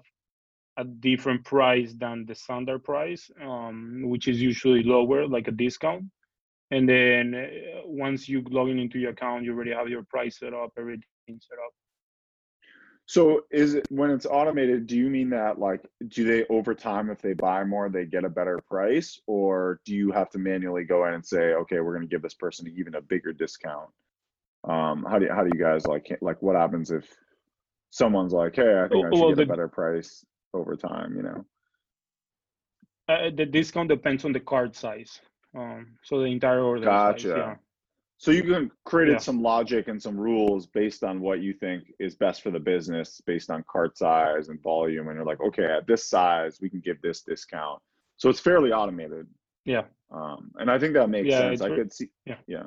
a 0.78 0.84
different 0.84 1.44
price 1.44 1.96
than 1.98 2.26
the 2.28 2.36
standard 2.36 2.84
price, 2.84 3.32
um, 3.42 4.04
which 4.06 4.28
is 4.28 4.40
usually 4.40 4.84
lower, 4.84 5.28
like 5.28 5.48
a 5.48 5.52
discount. 5.52 6.04
And 6.70 6.88
then 6.88 7.34
uh, 7.34 7.82
once 7.86 8.30
you 8.30 8.44
log 8.50 8.70
in 8.70 8.78
into 8.78 9.00
your 9.00 9.12
account, 9.12 9.44
you 9.44 9.54
already 9.54 9.74
have 9.74 9.90
your 9.90 10.04
price 10.04 10.38
set 10.38 10.54
up, 10.54 10.72
everything 10.78 11.02
set 11.40 11.58
up. 11.66 11.74
So 13.08 13.42
is 13.52 13.76
it 13.76 13.86
when 13.90 14.10
it's 14.10 14.26
automated, 14.26 14.88
do 14.88 14.98
you 14.98 15.10
mean 15.10 15.30
that 15.30 15.60
like 15.60 15.88
do 16.08 16.24
they 16.24 16.46
over 16.48 16.74
time 16.74 17.12
if 17.12 17.22
they 17.22 17.34
buy 17.34 17.64
more 17.64 17.88
they 17.88 18.06
get 18.06 18.24
a 18.24 18.30
better 18.30 18.60
price 18.68 19.20
or 19.28 19.80
do 19.86 19.94
you 19.94 20.12
have 20.12 20.32
to 20.32 20.40
manually 20.40 20.86
go 20.86 21.06
in 21.06 21.14
and 21.14 21.26
say 21.26 21.54
okay, 21.54 21.80
we're 21.80 21.96
going 21.96 22.08
to 22.08 22.14
give 22.14 22.24
this 22.24 22.34
person 22.34 22.68
even 22.76 22.96
a 22.96 23.02
bigger 23.02 23.32
discount? 23.32 23.90
Um 24.68 25.06
how 25.08 25.20
do 25.20 25.26
you, 25.26 25.32
how 25.32 25.44
do 25.44 25.52
you 25.52 25.60
guys 25.60 25.86
like 25.86 26.18
like 26.22 26.42
what 26.42 26.56
happens 26.56 26.90
if 26.90 27.08
someone's 27.92 28.34
like, 28.34 28.56
"Hey, 28.56 28.82
I 28.82 28.88
think 28.88 29.06
I 29.06 29.10
should 29.10 29.20
well, 29.20 29.30
get 29.30 29.38
the, 29.38 29.44
a 29.44 29.46
better 29.46 29.68
price 29.68 30.26
over 30.54 30.76
time," 30.76 31.16
you 31.16 31.22
know? 31.22 31.46
Uh, 33.08 33.30
the 33.30 33.46
discount 33.46 33.88
depends 33.88 34.26
on 34.26 34.34
the 34.34 34.40
card 34.40 34.76
size. 34.76 35.22
Um 35.56 36.00
so 36.02 36.20
the 36.20 36.26
entire 36.26 36.62
order 36.62 36.82
gotcha. 36.82 37.20
size, 37.20 37.38
yeah. 37.38 37.56
So 38.26 38.32
you 38.32 38.72
created 38.86 39.12
yeah. 39.12 39.18
some 39.20 39.44
logic 39.44 39.88
and 39.88 40.02
some 40.02 40.20
rules 40.20 40.66
based 40.66 41.04
on 41.04 41.22
what 41.22 41.42
you 41.42 41.54
think 41.54 41.94
is 42.00 42.16
best 42.16 42.42
for 42.42 42.50
the 42.50 42.60
business, 42.60 43.22
based 43.28 43.52
on 43.52 43.64
cart 43.70 44.00
size 44.00 44.50
and 44.50 44.60
volume, 44.64 45.10
and 45.10 45.16
you're 45.16 45.26
like, 45.28 45.42
okay, 45.42 45.66
at 45.66 45.86
this 45.86 46.10
size, 46.10 46.58
we 46.60 46.68
can 46.68 46.80
give 46.80 47.00
this 47.04 47.22
discount. 47.22 47.80
So 48.18 48.28
it's 48.28 48.40
fairly 48.40 48.72
automated. 48.72 49.28
Yeah. 49.64 49.84
Um, 50.12 50.50
and 50.56 50.72
I 50.72 50.80
think 50.80 50.96
that 50.96 51.08
makes 51.08 51.30
yeah, 51.30 51.38
sense. 51.38 51.62
I 51.62 51.70
could 51.70 51.94
see. 51.94 52.10
Yeah. 52.26 52.38
Yeah. 52.48 52.64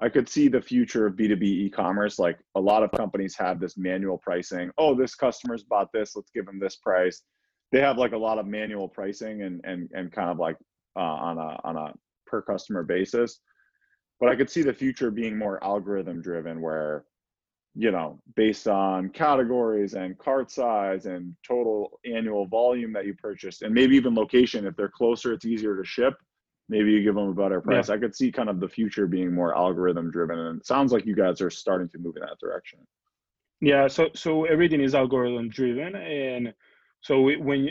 I 0.00 0.08
could 0.08 0.28
see 0.28 0.48
the 0.48 0.60
future 0.60 1.06
of 1.06 1.14
B2B 1.14 1.44
e-commerce. 1.44 2.18
Like 2.18 2.40
a 2.56 2.60
lot 2.60 2.82
of 2.82 2.90
companies 2.90 3.36
have 3.36 3.60
this 3.60 3.78
manual 3.78 4.18
pricing. 4.18 4.72
Oh, 4.78 4.96
this 4.96 5.14
customer's 5.14 5.62
bought 5.62 5.92
this. 5.94 6.16
Let's 6.16 6.32
give 6.34 6.44
them 6.44 6.58
this 6.58 6.74
price. 6.74 7.22
They 7.70 7.80
have 7.82 7.98
like 7.98 8.14
a 8.14 8.18
lot 8.18 8.40
of 8.40 8.48
manual 8.48 8.88
pricing 8.88 9.42
and 9.42 9.60
and 9.62 9.88
and 9.94 10.10
kind 10.10 10.28
of 10.28 10.38
like 10.38 10.56
uh, 10.96 11.02
on 11.02 11.38
a 11.38 11.56
on 11.62 11.76
a 11.76 11.94
per 12.26 12.42
customer 12.42 12.82
basis 12.82 13.38
but 14.20 14.28
I 14.28 14.36
could 14.36 14.50
see 14.50 14.62
the 14.62 14.72
future 14.72 15.10
being 15.10 15.36
more 15.36 15.62
algorithm 15.62 16.20
driven 16.22 16.60
where 16.60 17.04
you 17.76 17.90
know 17.90 18.18
based 18.34 18.66
on 18.66 19.10
categories 19.10 19.94
and 19.94 20.18
cart 20.18 20.50
size 20.50 21.06
and 21.06 21.36
total 21.46 22.00
annual 22.06 22.46
volume 22.46 22.92
that 22.94 23.04
you 23.04 23.14
purchased 23.14 23.62
and 23.62 23.74
maybe 23.74 23.94
even 23.94 24.14
location 24.14 24.66
if 24.66 24.74
they're 24.76 24.88
closer 24.88 25.34
it's 25.34 25.44
easier 25.44 25.76
to 25.76 25.84
ship 25.84 26.14
maybe 26.70 26.90
you 26.90 27.02
give 27.02 27.14
them 27.14 27.28
a 27.28 27.34
better 27.34 27.60
price 27.60 27.88
yeah. 27.88 27.94
i 27.94 27.98
could 27.98 28.16
see 28.16 28.32
kind 28.32 28.48
of 28.48 28.60
the 28.60 28.68
future 28.68 29.06
being 29.06 29.32
more 29.32 29.54
algorithm 29.54 30.10
driven 30.10 30.38
and 30.38 30.60
it 30.60 30.66
sounds 30.66 30.90
like 30.90 31.04
you 31.04 31.14
guys 31.14 31.42
are 31.42 31.50
starting 31.50 31.88
to 31.88 31.98
move 31.98 32.16
in 32.16 32.22
that 32.22 32.38
direction 32.40 32.78
yeah 33.60 33.86
so 33.86 34.08
so 34.14 34.46
everything 34.46 34.80
is 34.80 34.94
algorithm 34.94 35.50
driven 35.50 35.94
and 35.96 36.54
so 37.06 37.20
when 37.20 37.68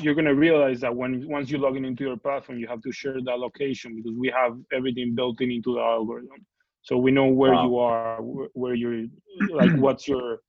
you're 0.00 0.16
going 0.16 0.24
to 0.24 0.34
realize 0.34 0.80
that 0.80 0.92
when 0.92 1.28
once 1.28 1.48
you 1.50 1.58
log 1.58 1.76
in 1.76 1.84
into 1.84 2.02
your 2.02 2.16
platform, 2.16 2.58
you 2.58 2.66
have 2.66 2.82
to 2.82 2.90
share 2.90 3.14
that 3.14 3.38
location 3.38 3.94
because 3.94 4.18
we 4.18 4.28
have 4.36 4.58
everything 4.72 5.14
built 5.14 5.40
in 5.40 5.52
into 5.52 5.74
the 5.76 5.80
algorithm. 5.80 6.44
So 6.82 6.96
we 6.96 7.12
know 7.12 7.26
where 7.26 7.52
wow. 7.52 7.64
you 7.64 7.78
are, 7.78 8.16
where 8.54 8.74
you're, 8.74 9.04
like 9.50 9.72
what's 9.76 10.08
your 10.08 10.40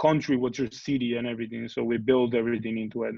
country, 0.00 0.38
what's 0.38 0.58
your 0.58 0.70
city, 0.70 1.16
and 1.16 1.26
everything. 1.26 1.68
So 1.68 1.84
we 1.84 1.98
build 1.98 2.34
everything 2.34 2.78
into 2.78 3.02
it. 3.02 3.14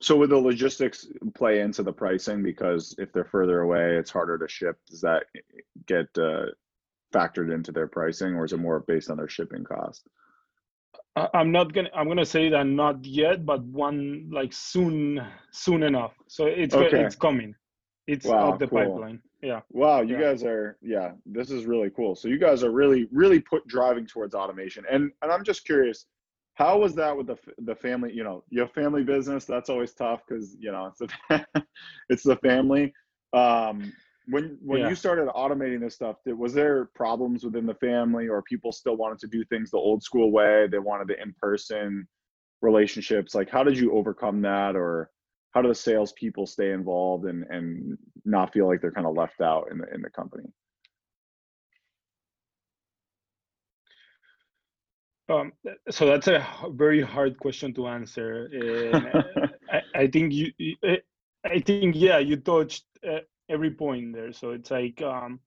So 0.00 0.16
would 0.16 0.30
the 0.30 0.38
logistics 0.38 1.06
play 1.34 1.60
into 1.60 1.82
the 1.82 1.92
pricing 1.92 2.42
because 2.42 2.94
if 2.96 3.12
they're 3.12 3.26
further 3.26 3.60
away, 3.60 3.98
it's 3.98 4.10
harder 4.10 4.38
to 4.38 4.48
ship? 4.48 4.78
Does 4.88 5.02
that 5.02 5.24
get 5.86 6.06
uh, 6.16 6.46
factored 7.12 7.52
into 7.52 7.70
their 7.70 7.86
pricing, 7.86 8.34
or 8.34 8.46
is 8.46 8.54
it 8.54 8.60
more 8.60 8.80
based 8.80 9.10
on 9.10 9.18
their 9.18 9.28
shipping 9.28 9.62
cost? 9.62 10.08
I'm 11.34 11.52
not 11.52 11.72
gonna. 11.72 11.90
I'm 11.94 12.08
gonna 12.08 12.24
say 12.24 12.48
that 12.48 12.66
not 12.66 13.04
yet, 13.04 13.44
but 13.44 13.62
one 13.64 14.28
like 14.32 14.52
soon, 14.52 15.20
soon 15.50 15.82
enough. 15.82 16.14
So 16.26 16.46
it's 16.46 16.74
okay. 16.74 17.04
it's 17.04 17.16
coming. 17.16 17.54
It's 18.06 18.26
wow, 18.26 18.52
up 18.52 18.58
the 18.58 18.66
cool. 18.66 18.78
pipeline. 18.78 19.20
Yeah. 19.42 19.60
Wow, 19.70 20.00
you 20.00 20.14
yeah. 20.14 20.22
guys 20.22 20.42
are 20.44 20.78
yeah. 20.80 21.12
This 21.26 21.50
is 21.50 21.66
really 21.66 21.90
cool. 21.90 22.14
So 22.14 22.28
you 22.28 22.38
guys 22.38 22.64
are 22.64 22.70
really 22.70 23.08
really 23.12 23.40
put 23.40 23.66
driving 23.66 24.06
towards 24.06 24.34
automation, 24.34 24.84
and 24.90 25.10
and 25.20 25.30
I'm 25.30 25.44
just 25.44 25.64
curious, 25.66 26.06
how 26.54 26.78
was 26.78 26.94
that 26.94 27.16
with 27.16 27.26
the 27.26 27.36
the 27.58 27.74
family? 27.74 28.12
You 28.12 28.24
know, 28.24 28.44
your 28.48 28.68
family 28.68 29.02
business. 29.02 29.44
That's 29.44 29.68
always 29.68 29.92
tough 29.92 30.22
because 30.26 30.56
you 30.58 30.72
know 30.72 30.86
it's 30.86 30.98
the 31.28 31.46
it's 32.08 32.22
the 32.22 32.36
family. 32.36 32.92
Um, 33.34 33.92
when 34.26 34.58
when 34.62 34.80
yeah. 34.80 34.88
you 34.88 34.94
started 34.94 35.28
automating 35.28 35.80
this 35.80 35.94
stuff 35.94 36.16
did, 36.24 36.36
was 36.36 36.54
there 36.54 36.86
problems 36.94 37.44
within 37.44 37.66
the 37.66 37.74
family 37.74 38.28
or 38.28 38.42
people 38.42 38.72
still 38.72 38.96
wanted 38.96 39.18
to 39.18 39.26
do 39.26 39.44
things 39.44 39.70
the 39.70 39.76
old 39.76 40.02
school 40.02 40.30
way 40.30 40.66
they 40.70 40.78
wanted 40.78 41.08
the 41.08 41.20
in-person 41.20 42.06
relationships 42.60 43.34
like 43.34 43.50
how 43.50 43.64
did 43.64 43.76
you 43.76 43.92
overcome 43.92 44.40
that 44.40 44.76
or 44.76 45.10
how 45.50 45.60
do 45.60 45.68
the 45.68 45.74
salespeople 45.74 46.46
stay 46.46 46.72
involved 46.72 47.26
and 47.26 47.44
and 47.50 47.98
not 48.24 48.52
feel 48.52 48.66
like 48.66 48.80
they're 48.80 48.92
kind 48.92 49.06
of 49.06 49.16
left 49.16 49.40
out 49.40 49.68
in 49.70 49.78
the 49.78 49.92
in 49.94 50.00
the 50.02 50.10
company 50.10 50.44
um, 55.28 55.52
so 55.90 56.06
that's 56.06 56.28
a 56.28 56.46
very 56.70 57.00
hard 57.00 57.38
question 57.38 57.72
to 57.74 57.86
answer. 57.86 58.50
I, 59.72 59.80
I, 59.94 60.06
think 60.08 60.32
you, 60.32 60.52
I 61.44 61.60
think 61.60 61.94
yeah, 61.96 62.18
you 62.18 62.36
touched 62.36 62.84
uh, 63.08 63.20
every 63.52 63.70
point 63.70 64.14
there. 64.14 64.32
So 64.32 64.50
it's 64.50 64.70
like 64.70 65.00
um, 65.02 65.40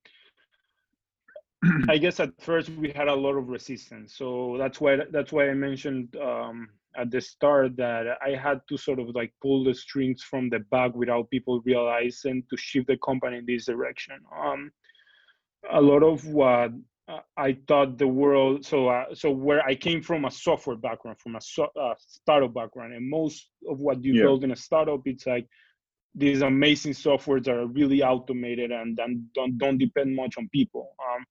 I 1.89 1.97
guess 1.97 2.19
at 2.19 2.31
first 2.39 2.69
we 2.69 2.91
had 2.91 3.07
a 3.07 3.15
lot 3.15 3.35
of 3.35 3.49
resistance. 3.49 4.15
So 4.15 4.55
that's 4.57 4.79
why 4.79 4.97
that's 5.11 5.31
why 5.31 5.49
I 5.49 5.53
mentioned 5.53 6.15
um, 6.17 6.69
at 6.97 7.11
the 7.11 7.21
start 7.21 7.75
that 7.77 8.17
I 8.25 8.35
had 8.35 8.61
to 8.69 8.77
sort 8.77 8.99
of 8.99 9.09
like 9.15 9.33
pull 9.41 9.63
the 9.63 9.73
strings 9.73 10.21
from 10.21 10.49
the 10.49 10.59
back 10.59 10.95
without 10.95 11.29
people 11.29 11.61
realizing 11.65 12.43
to 12.49 12.57
shift 12.57 12.87
the 12.87 12.97
company 12.97 13.37
in 13.37 13.45
this 13.45 13.65
direction. 13.65 14.19
Um, 14.35 14.71
a 15.71 15.81
lot 15.81 16.03
of 16.03 16.25
what 16.27 16.71
I 17.37 17.57
thought 17.67 17.97
the 17.97 18.07
world 18.07 18.65
so 18.65 18.89
uh, 18.89 19.13
so 19.13 19.29
where 19.29 19.63
I 19.63 19.75
came 19.75 20.01
from 20.01 20.25
a 20.25 20.31
software 20.31 20.75
background, 20.75 21.19
from 21.19 21.35
a 21.35 21.41
so, 21.41 21.67
uh, 21.79 21.93
startup 21.99 22.53
background, 22.53 22.93
and 22.93 23.07
most 23.07 23.49
of 23.69 23.79
what 23.79 24.03
you 24.03 24.13
yeah. 24.13 24.23
build 24.23 24.43
in 24.43 24.51
a 24.51 24.55
startup, 24.55 25.01
it's 25.05 25.27
like 25.27 25.47
these 26.15 26.41
amazing 26.41 26.93
softwares 26.93 27.43
that 27.43 27.55
are 27.55 27.67
really 27.67 28.01
automated 28.01 28.71
and, 28.71 28.97
and 28.99 29.31
don't, 29.33 29.57
don't 29.57 29.77
depend 29.77 30.15
much 30.15 30.35
on 30.37 30.47
people. 30.49 30.91
Um, 30.99 31.25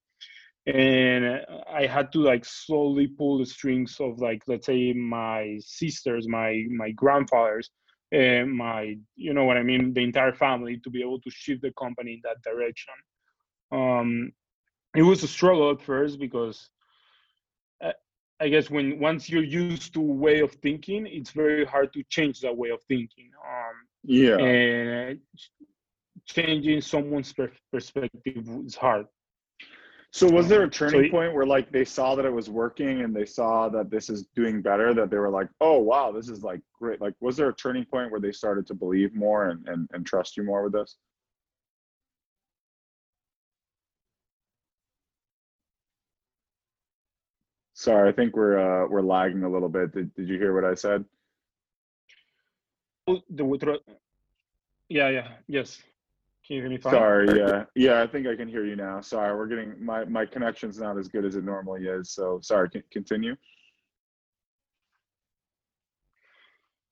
and 0.66 1.40
I 1.70 1.87
had 1.87 2.11
to 2.12 2.20
like 2.20 2.44
slowly 2.44 3.07
pull 3.07 3.38
the 3.38 3.47
strings 3.47 3.97
of 4.01 4.18
like 4.18 4.42
let's 4.47 4.66
say 4.66 4.92
my 4.94 5.59
sisters, 5.61 6.27
my 6.27 6.64
my 6.70 6.90
grandfathers, 6.92 7.70
and 8.12 8.51
my 8.51 8.97
you 9.14 9.35
know 9.35 9.44
what 9.44 9.59
I 9.59 9.62
mean, 9.62 9.92
the 9.92 10.03
entire 10.03 10.33
family 10.33 10.81
to 10.83 10.90
be 10.90 11.03
able 11.03 11.20
to 11.20 11.31
shift 11.31 11.62
the 11.62 11.73
company 11.79 12.14
in 12.14 12.20
that 12.25 12.42
direction. 12.42 12.94
Um, 13.73 14.33
it 14.97 15.03
was 15.03 15.23
a 15.23 15.29
struggle 15.29 15.70
at 15.70 15.83
first 15.83 16.18
because 16.18 16.70
uh, 17.85 17.92
I 18.40 18.49
guess 18.49 18.70
when 18.70 18.99
once 18.99 19.29
you're 19.29 19.44
used 19.44 19.92
to 19.94 20.01
a 20.01 20.03
way 20.03 20.40
of 20.40 20.53
thinking, 20.53 21.07
it's 21.07 21.31
very 21.31 21.66
hard 21.66 21.92
to 21.92 22.03
change 22.09 22.40
that 22.40 22.57
way 22.57 22.70
of 22.70 22.83
thinking. 22.85 23.31
Um, 23.47 23.75
yeah. 24.04 24.36
And 24.36 25.20
changing 26.26 26.80
someone's 26.80 27.32
per- 27.32 27.52
perspective 27.72 28.48
is 28.64 28.74
hard. 28.74 29.06
So 30.12 30.30
was 30.30 30.48
there 30.48 30.62
a 30.62 30.70
turning 30.70 31.06
so, 31.06 31.10
point 31.10 31.34
where 31.34 31.44
like 31.44 31.72
they 31.72 31.84
saw 31.84 32.14
that 32.14 32.24
it 32.24 32.32
was 32.32 32.48
working 32.48 33.02
and 33.02 33.14
they 33.14 33.24
saw 33.26 33.68
that 33.70 33.90
this 33.90 34.08
is 34.08 34.26
doing 34.36 34.62
better 34.62 34.94
that 34.94 35.10
they 35.10 35.18
were 35.18 35.28
like 35.28 35.48
oh 35.60 35.78
wow 35.78 36.12
this 36.12 36.28
is 36.28 36.44
like 36.44 36.60
great 36.80 37.00
like 37.00 37.14
was 37.18 37.36
there 37.36 37.48
a 37.48 37.54
turning 37.54 37.84
point 37.84 38.12
where 38.12 38.20
they 38.20 38.30
started 38.30 38.64
to 38.68 38.74
believe 38.74 39.12
more 39.16 39.48
and 39.48 39.66
and, 39.66 39.90
and 39.92 40.06
trust 40.06 40.36
you 40.36 40.44
more 40.44 40.62
with 40.62 40.72
this? 40.72 40.96
Sorry 47.72 48.08
i 48.08 48.12
think 48.12 48.36
we're 48.36 48.56
uh 48.56 48.86
we're 48.86 49.02
lagging 49.02 49.42
a 49.42 49.50
little 49.50 49.68
bit. 49.68 49.92
Did, 49.92 50.14
did 50.14 50.28
you 50.28 50.38
hear 50.38 50.54
what 50.54 50.64
i 50.64 50.74
said 50.74 51.04
the 53.06 53.80
yeah 54.88 55.08
yeah 55.08 55.28
yes 55.48 55.82
can 56.46 56.56
you 56.56 56.62
hear 56.62 56.70
me 56.70 56.78
fine? 56.78 56.92
sorry 56.92 57.38
yeah 57.38 57.64
yeah 57.74 58.02
i 58.02 58.06
think 58.06 58.26
i 58.26 58.36
can 58.36 58.48
hear 58.48 58.64
you 58.64 58.76
now 58.76 59.00
sorry 59.00 59.36
we're 59.36 59.46
getting 59.46 59.72
my 59.84 60.04
my 60.04 60.24
connection's 60.26 60.78
not 60.78 60.98
as 60.98 61.08
good 61.08 61.24
as 61.24 61.36
it 61.36 61.44
normally 61.44 61.86
is 61.86 62.10
so 62.10 62.38
sorry 62.42 62.68
can 62.70 62.82
continue 62.90 63.34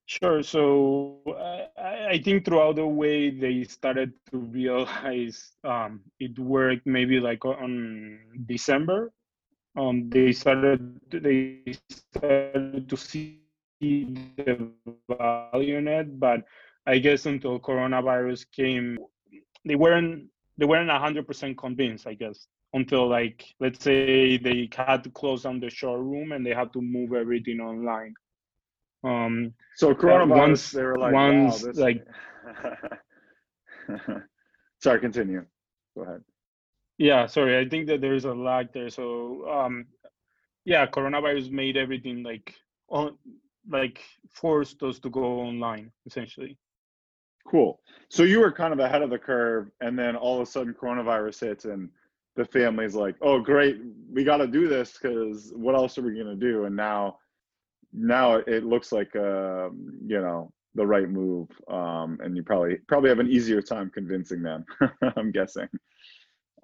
Sure. 0.07 0.43
So 0.43 1.21
I, 1.79 2.09
I 2.11 2.19
think 2.23 2.45
throughout 2.45 2.77
the 2.77 2.87
way 2.87 3.31
they 3.31 3.65
started 3.65 4.13
to 4.31 4.39
realize 4.39 5.53
um, 5.65 6.01
it 6.21 6.39
worked 6.39 6.87
maybe 6.87 7.19
like 7.19 7.45
on 7.47 8.19
December. 8.45 9.11
Um, 9.75 10.11
they 10.11 10.33
started 10.33 11.01
they 11.11 11.79
started 11.89 12.91
to 12.91 12.97
see 12.97 13.42
the 13.83 14.71
value 15.09 15.77
in 15.77 15.89
it, 15.89 16.19
but 16.19 16.43
I 16.87 16.99
guess 16.99 17.27
until 17.27 17.61
coronavirus 17.61 18.47
came, 18.53 18.99
they 19.65 19.75
weren't 19.75 20.29
they 20.59 20.67
weren't 20.67 20.91
hundred 20.91 21.27
percent 21.27 21.59
convinced. 21.59 22.07
I 22.07 22.15
guess 22.15 22.47
until 22.75 23.09
like 23.09 23.45
let's 23.61 23.83
say 23.85 24.39
they 24.39 24.69
had 24.75 25.05
to 25.05 25.11
close 25.11 25.43
down 25.43 25.61
the 25.61 25.71
showroom 25.71 26.33
and 26.33 26.45
they 26.45 26.55
had 26.55 26.73
to 26.73 26.81
move 26.81 27.13
everything 27.13 27.61
online. 27.61 28.15
Um, 29.05 29.55
so 29.77 29.95
coronavirus, 29.95 30.37
once, 30.37 30.71
they 30.71 30.83
were 30.83 30.99
like, 30.99 31.13
once, 31.13 31.63
wow, 31.63 31.69
this... 31.69 31.79
like, 31.79 32.07
sorry, 34.83 35.01
continue. 35.01 35.45
Go 35.97 36.03
ahead. 36.03 36.23
Yeah, 36.99 37.27
sorry. 37.27 37.59
I 37.59 37.69
think 37.69 37.89
that 37.89 38.01
there's 38.01 38.27
a 38.27 38.33
lag 38.33 38.73
there. 38.73 38.91
So, 38.91 39.49
um, 39.51 39.87
yeah, 40.65 40.87
coronavirus 40.87 41.51
made 41.51 41.77
everything 41.77 42.23
like 42.23 42.55
on, 42.89 43.19
like 43.69 44.01
forced 44.31 44.83
us 44.83 44.99
to 45.01 45.11
go 45.11 45.41
online 45.41 45.91
essentially. 46.07 46.59
Cool. 47.47 47.81
So 48.09 48.23
you 48.23 48.41
were 48.41 48.53
kind 48.53 48.73
of 48.73 48.79
ahead 48.79 49.03
of 49.03 49.11
the 49.11 49.19
curve, 49.19 49.71
and 49.81 49.99
then 49.99 50.17
all 50.17 50.37
of 50.37 50.43
a 50.43 50.51
sudden 50.51 50.75
coronavirus 50.75 51.41
hits, 51.41 51.65
and 51.65 51.91
the 52.37 52.45
family's 52.45 52.95
like, 52.95 53.17
"Oh, 53.21 53.41
great, 53.41 53.81
we 54.13 54.25
got 54.25 54.39
to 54.39 54.47
do 54.47 54.69
this 54.69 54.97
because 54.97 55.53
what 55.55 55.75
else 55.75 55.99
are 55.99 56.03
we 56.03 56.17
gonna 56.17 56.37
do?" 56.37 56.65
And 56.65 56.77
now 56.77 57.19
now 57.93 58.37
it 58.37 58.65
looks 58.65 58.93
like 58.93 59.15
um, 59.17 59.99
you 60.07 60.21
know 60.21 60.53
the 60.75 60.87
right 60.87 61.09
move, 61.09 61.49
um, 61.69 62.19
and 62.23 62.37
you 62.37 62.43
probably 62.43 62.77
probably 62.89 63.11
have 63.11 63.19
an 63.19 63.31
easier 63.31 63.61
time 63.61 63.91
convincing 63.93 64.43
them. 64.43 64.65
I'm 65.17 65.33
guessing. 65.33 65.69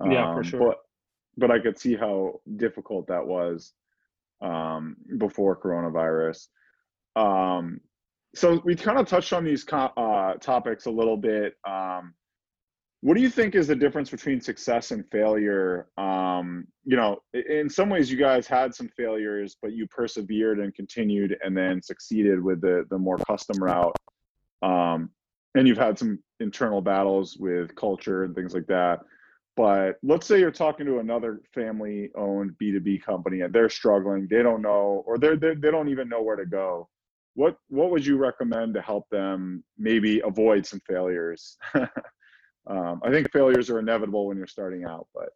Yeah, 0.05 0.33
for 0.33 0.41
um, 0.41 0.43
sure. 0.45 0.61
But 0.61 0.79
but 1.37 1.51
I 1.51 1.59
could 1.59 1.79
see 1.79 1.97
how 1.97 2.41
difficult 2.57 3.07
that 3.09 3.27
was 3.27 3.73
um, 4.41 4.97
before 5.19 5.57
coronavirus. 5.57 6.47
Um, 7.19 7.81
so 8.35 8.63
we 8.65 8.77
kind 8.77 8.99
of 8.99 9.09
touched 9.09 9.33
on 9.33 9.45
these 9.45 9.67
uh, 9.73 10.35
topics 10.35 10.87
a 10.87 10.91
little 10.91 11.17
bit. 11.17 11.55
Um, 11.67 12.15
what 13.01 13.15
do 13.15 13.21
you 13.21 13.31
think 13.31 13.55
is 13.55 13.69
the 13.69 13.77
difference 13.77 14.11
between 14.11 14.41
success 14.41 14.91
and 14.91 15.05
failure? 15.11 15.89
Um, 15.99 16.67
you 16.85 16.97
know 16.97 17.19
in 17.35 17.69
some 17.69 17.91
ways 17.91 18.11
you 18.11 18.17
guys 18.17 18.47
had 18.47 18.75
some 18.75 18.89
failures 18.97 19.57
but 19.61 19.73
you 19.73 19.87
persevered 19.89 20.59
and 20.59 20.75
continued 20.75 21.37
and 21.45 21.55
then 21.55 21.83
succeeded 21.83 22.43
with 22.43 22.63
the 22.63 22.87
the 22.91 22.99
more 22.99 23.19
custom 23.19 23.63
route. 23.63 23.97
Um, 24.63 25.11
and 25.55 25.67
you've 25.67 25.79
had 25.79 25.99
some 25.99 26.19
internal 26.41 26.81
battles 26.81 27.37
with 27.39 27.75
culture 27.75 28.25
and 28.25 28.35
things 28.35 28.55
like 28.55 28.67
that. 28.69 29.01
But 29.57 29.97
let's 30.03 30.27
say 30.27 30.39
you're 30.39 30.51
talking 30.51 30.87
to 30.87 31.01
another 31.01 31.43
family 31.53 32.11
owned 32.17 32.53
b2b 32.63 33.03
company 33.03 33.41
and 33.41 33.53
they're 33.53 33.69
struggling 33.69 34.29
they 34.31 34.43
don't 34.43 34.63
know 34.63 35.03
or 35.07 35.19
they're, 35.19 35.37
they're 35.37 35.57
they 35.57 35.71
don't 35.71 35.89
even 35.89 36.09
know 36.09 36.23
where 36.23 36.37
to 36.37 36.47
go 36.47 36.89
what 37.39 37.57
what 37.69 37.91
would 37.93 38.05
you 38.05 38.17
recommend 38.17 38.75
to 38.75 38.83
help 38.83 39.09
them 39.11 39.63
maybe 39.79 40.21
avoid 40.25 40.67
some 40.67 40.81
failures 40.89 41.57
um, 42.67 43.01
I 43.05 43.11
think 43.13 43.31
failures 43.33 43.71
are 43.71 43.79
inevitable 43.79 44.27
when 44.27 44.37
you're 44.37 44.47
starting 44.59 44.85
out, 44.85 45.07
but 45.15 45.29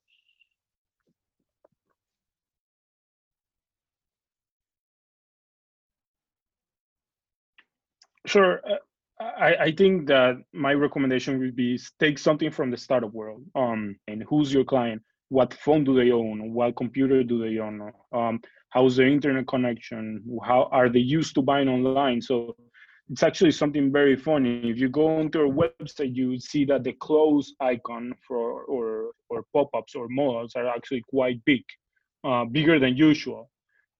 Sure. 8.26 8.60
Uh, 8.68 8.76
I, 9.20 9.54
I 9.66 9.72
think 9.72 10.06
that 10.08 10.36
my 10.52 10.72
recommendation 10.74 11.38
would 11.38 11.54
be 11.56 11.78
take 12.00 12.18
something 12.18 12.50
from 12.50 12.70
the 12.70 12.76
startup 12.76 13.12
world. 13.12 13.44
Um, 13.54 13.96
and 14.08 14.24
who's 14.28 14.52
your 14.52 14.64
client? 14.64 15.02
What 15.28 15.54
phone 15.54 15.84
do 15.84 15.94
they 15.94 16.10
own? 16.10 16.52
What 16.52 16.76
computer 16.76 17.22
do 17.24 17.38
they 17.38 17.58
own? 17.58 17.92
Um, 18.12 18.40
how's 18.72 18.96
their 18.96 19.08
internet 19.08 19.46
connection? 19.46 20.24
How 20.42 20.68
are 20.72 20.88
they 20.88 20.98
used 20.98 21.34
to 21.34 21.42
buying 21.42 21.68
online? 21.68 22.22
So 22.22 22.56
it's 23.10 23.22
actually 23.22 23.52
something 23.52 23.92
very 23.92 24.16
funny. 24.16 24.70
If 24.70 24.78
you 24.78 24.88
go 24.88 25.18
onto 25.18 25.40
our 25.40 25.52
website, 25.52 26.14
you 26.16 26.30
would 26.30 26.42
see 26.42 26.64
that 26.66 26.82
the 26.82 26.94
close 26.94 27.54
icon 27.60 28.14
for 28.26 28.64
or 28.64 29.12
or 29.28 29.44
pop-ups 29.52 29.94
or 29.94 30.08
modals 30.08 30.56
are 30.56 30.66
actually 30.66 31.02
quite 31.08 31.44
big, 31.44 31.62
uh, 32.24 32.44
bigger 32.46 32.78
than 32.78 32.96
usual. 32.96 33.50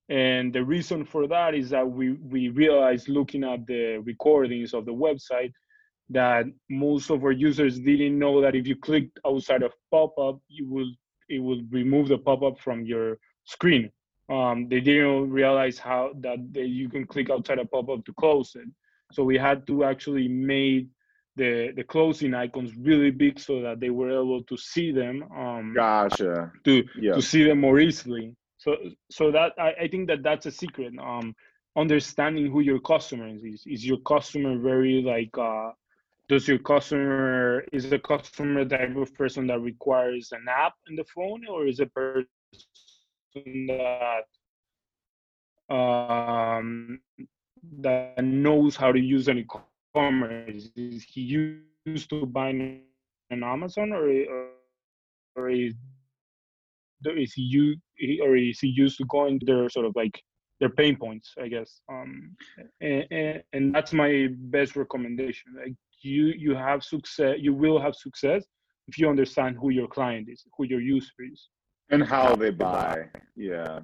And 0.09 0.51
the 0.51 0.63
reason 0.63 1.05
for 1.05 1.27
that 1.27 1.53
is 1.53 1.69
that 1.69 1.87
we 1.87 2.13
we 2.33 2.49
realized 2.49 3.09
looking 3.09 3.43
at 3.43 3.65
the 3.67 3.97
recordings 4.03 4.73
of 4.73 4.85
the 4.85 4.93
website 5.07 5.53
that 6.09 6.45
most 6.69 7.11
of 7.11 7.23
our 7.23 7.31
users 7.31 7.79
didn't 7.79 8.17
know 8.17 8.41
that 8.41 8.55
if 8.55 8.67
you 8.67 8.75
clicked 8.75 9.19
outside 9.25 9.63
of 9.63 9.71
pop-up, 9.91 10.39
you 10.47 10.67
will 10.67 10.91
it 11.29 11.39
will 11.39 11.61
remove 11.69 12.07
the 12.07 12.17
pop-up 12.17 12.59
from 12.59 12.83
your 12.85 13.17
screen. 13.45 13.91
Um, 14.29 14.67
they 14.69 14.79
didn't 14.79 15.31
realize 15.31 15.77
how 15.77 16.11
that 16.21 16.37
they, 16.51 16.63
you 16.63 16.89
can 16.89 17.05
click 17.05 17.29
outside 17.29 17.59
a 17.59 17.65
pop-up 17.65 18.05
to 18.05 18.13
close 18.13 18.55
it. 18.55 18.67
So 19.11 19.23
we 19.23 19.37
had 19.37 19.67
to 19.67 19.83
actually 19.83 20.27
make 20.27 20.87
the 21.35 21.71
the 21.75 21.83
closing 21.83 22.33
icons 22.33 22.75
really 22.75 23.11
big 23.11 23.39
so 23.39 23.61
that 23.61 23.79
they 23.79 23.89
were 23.89 24.11
able 24.11 24.43
to 24.43 24.57
see 24.57 24.91
them. 24.91 25.23
Um, 25.35 25.73
gotcha. 25.75 26.51
To 26.65 26.83
yeah. 26.99 27.13
to 27.13 27.21
see 27.21 27.43
them 27.43 27.59
more 27.59 27.79
easily. 27.79 28.35
So 28.57 28.75
so 29.11 29.31
that 29.31 29.53
I, 29.57 29.73
I 29.83 29.87
think 29.87 30.07
that 30.07 30.23
that's 30.23 30.45
a 30.45 30.51
secret. 30.51 30.93
Um, 30.99 31.35
understanding 31.75 32.51
who 32.51 32.59
your 32.61 32.79
customer 32.79 33.27
is. 33.27 33.63
Is 33.65 33.85
your 33.85 33.99
customer 33.99 34.57
very 34.57 35.01
like 35.01 35.35
uh, 35.37 35.71
does 36.29 36.47
your 36.47 36.59
customer 36.59 37.63
is 37.71 37.89
the 37.89 37.99
customer 37.99 38.63
the 38.63 38.77
type 38.77 38.95
of 38.95 39.13
person 39.15 39.47
that 39.47 39.59
requires 39.59 40.31
an 40.31 40.45
app 40.49 40.73
in 40.87 40.95
the 40.95 41.03
phone 41.15 41.45
or 41.49 41.67
is 41.67 41.79
a 41.79 41.85
person 41.87 42.27
that 43.35 44.25
um 45.73 46.99
that 47.79 48.23
knows 48.23 48.75
how 48.75 48.91
to 48.91 48.99
use 48.99 49.27
an 49.27 49.39
e-commerce? 49.39 50.69
Is 50.75 51.03
he 51.03 51.21
used 51.85 52.09
to 52.09 52.25
buying 52.25 52.81
on 53.31 53.43
Amazon, 53.43 53.93
or 53.93 54.09
or, 55.35 55.49
is, 55.49 55.73
is 57.05 57.33
he 57.33 57.79
or 58.21 58.35
is 58.35 58.59
he 58.59 58.67
used 58.67 58.97
to 58.97 59.05
going 59.05 59.39
to 59.39 59.45
their 59.45 59.69
sort 59.69 59.85
of 59.85 59.95
like 59.95 60.21
their 60.59 60.69
pain 60.69 60.95
points? 60.95 61.33
I 61.41 61.47
guess, 61.47 61.81
um, 61.91 62.35
and, 62.81 63.07
and, 63.11 63.43
and 63.53 63.75
that's 63.75 63.93
my 63.93 64.27
best 64.31 64.75
recommendation. 64.75 65.55
Like 65.57 65.73
you, 66.01 66.33
you 66.37 66.53
have 66.53 66.83
success. 66.83 67.37
You 67.39 67.53
will 67.53 67.79
have 67.79 67.95
success 67.95 68.45
if 68.87 68.97
you 68.99 69.09
understand 69.09 69.57
who 69.59 69.69
your 69.69 69.87
client 69.87 70.27
is, 70.29 70.43
who 70.57 70.65
your 70.65 70.81
user 70.81 71.13
is, 71.31 71.47
and 71.89 72.03
how 72.03 72.35
they 72.35 72.49
buy. 72.49 73.09
Yeah, 73.35 73.79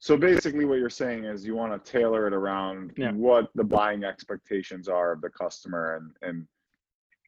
so 0.00 0.16
basically, 0.16 0.64
what 0.64 0.78
you're 0.78 0.90
saying 0.90 1.24
is 1.24 1.44
you 1.44 1.56
want 1.56 1.84
to 1.84 1.90
tailor 1.90 2.28
it 2.28 2.32
around 2.32 2.92
yeah. 2.96 3.10
what 3.10 3.48
the 3.56 3.64
buying 3.64 4.04
expectations 4.04 4.88
are 4.88 5.12
of 5.12 5.20
the 5.20 5.30
customer, 5.30 5.96
and 5.96 6.12
and 6.22 6.46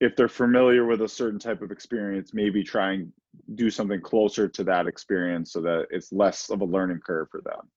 if 0.00 0.14
they're 0.14 0.28
familiar 0.28 0.86
with 0.86 1.02
a 1.02 1.08
certain 1.08 1.38
type 1.38 1.62
of 1.62 1.72
experience, 1.72 2.32
maybe 2.32 2.62
try 2.62 2.92
and 2.92 3.12
do 3.54 3.70
something 3.70 4.00
closer 4.00 4.48
to 4.48 4.64
that 4.64 4.86
experience 4.86 5.52
so 5.52 5.60
that 5.60 5.86
it's 5.90 6.12
less 6.12 6.48
of 6.48 6.60
a 6.60 6.64
learning 6.64 7.00
curve 7.04 7.28
for 7.30 7.40
them. 7.40 7.68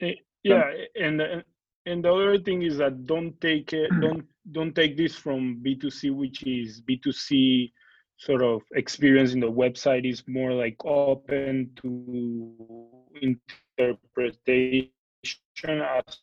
Eh, 0.00 0.14
yeah, 0.42 0.70
and 1.00 1.22
and 1.86 2.04
the 2.04 2.12
other 2.12 2.38
thing 2.40 2.62
is 2.62 2.76
that 2.78 3.06
don't 3.06 3.40
take 3.40 3.72
it, 3.72 3.88
don't 4.00 4.24
don't 4.50 4.74
take 4.74 4.96
this 4.96 5.14
from 5.14 5.62
B2C, 5.64 6.12
which 6.12 6.42
is 6.42 6.82
B2C 6.82 7.70
sort 8.20 8.42
of 8.42 8.60
experience 8.74 9.32
in 9.32 9.40
the 9.40 9.50
website 9.50 10.08
is 10.08 10.22
more 10.28 10.52
like 10.52 10.76
open 10.84 11.70
to 11.80 12.52
interpretation 13.22 14.90
as 15.64 16.18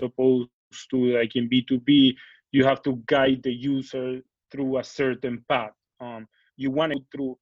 opposed 0.00 0.48
to 0.90 0.96
like 1.18 1.34
in 1.34 1.50
B2B, 1.50 2.14
you 2.52 2.64
have 2.64 2.80
to 2.82 3.02
guide 3.06 3.42
the 3.42 3.52
user 3.52 4.20
through 4.52 4.78
a 4.78 4.84
certain 4.84 5.44
path. 5.48 5.72
Um, 6.00 6.28
you 6.56 6.70
want 6.70 6.92
to 6.92 7.00
through 7.12 7.36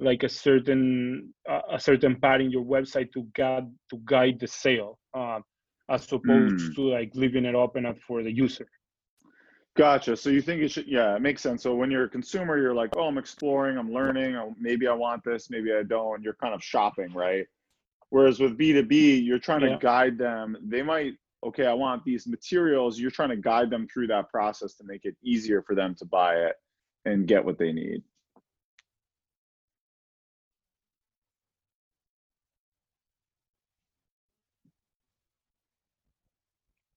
like 0.00 0.22
a 0.22 0.28
certain 0.28 1.32
uh, 1.48 1.62
a 1.72 1.80
certain 1.80 2.16
path 2.20 2.40
in 2.40 2.50
your 2.50 2.64
website 2.64 3.10
to 3.12 3.26
guide 3.34 3.68
to 3.90 3.96
guide 4.04 4.38
the 4.38 4.46
sale, 4.46 4.98
uh, 5.14 5.40
as 5.88 6.04
opposed 6.12 6.72
mm. 6.72 6.74
to 6.74 6.82
like 6.82 7.10
leaving 7.14 7.46
it 7.46 7.54
open 7.54 7.86
up 7.86 7.96
for 8.06 8.22
the 8.22 8.30
user. 8.30 8.68
Gotcha. 9.76 10.16
So 10.16 10.30
you 10.30 10.40
think 10.40 10.62
it 10.62 10.70
should, 10.70 10.88
yeah, 10.88 11.14
it 11.14 11.20
makes 11.20 11.42
sense. 11.42 11.62
So 11.62 11.74
when 11.74 11.90
you're 11.90 12.04
a 12.04 12.08
consumer, 12.08 12.56
you're 12.56 12.74
like, 12.74 12.96
oh, 12.96 13.08
I'm 13.08 13.18
exploring, 13.18 13.76
I'm 13.76 13.92
learning, 13.92 14.34
oh, 14.34 14.54
maybe 14.58 14.86
I 14.88 14.94
want 14.94 15.22
this, 15.22 15.50
maybe 15.50 15.70
I 15.72 15.82
don't. 15.82 16.22
You're 16.22 16.36
kind 16.40 16.54
of 16.54 16.64
shopping, 16.64 17.12
right? 17.12 17.46
Whereas 18.08 18.40
with 18.40 18.56
B2B, 18.56 19.24
you're 19.24 19.38
trying 19.38 19.60
yeah. 19.60 19.74
to 19.74 19.78
guide 19.78 20.16
them. 20.16 20.56
They 20.66 20.80
might, 20.80 21.14
okay, 21.44 21.66
I 21.66 21.74
want 21.74 22.04
these 22.04 22.26
materials. 22.26 22.98
You're 22.98 23.10
trying 23.10 23.28
to 23.28 23.36
guide 23.36 23.68
them 23.68 23.86
through 23.92 24.06
that 24.06 24.30
process 24.30 24.74
to 24.76 24.84
make 24.84 25.04
it 25.04 25.14
easier 25.22 25.60
for 25.60 25.74
them 25.74 25.94
to 25.96 26.06
buy 26.06 26.36
it 26.36 26.56
and 27.04 27.28
get 27.28 27.44
what 27.44 27.58
they 27.58 27.72
need. 27.72 28.02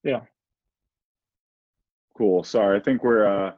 Yeah. 0.03 0.21
Cool. 2.19 2.43
Sorry, 2.43 2.77
I 2.77 2.82
think 2.82 3.03
we're 3.03 3.25
uh, 3.25 3.53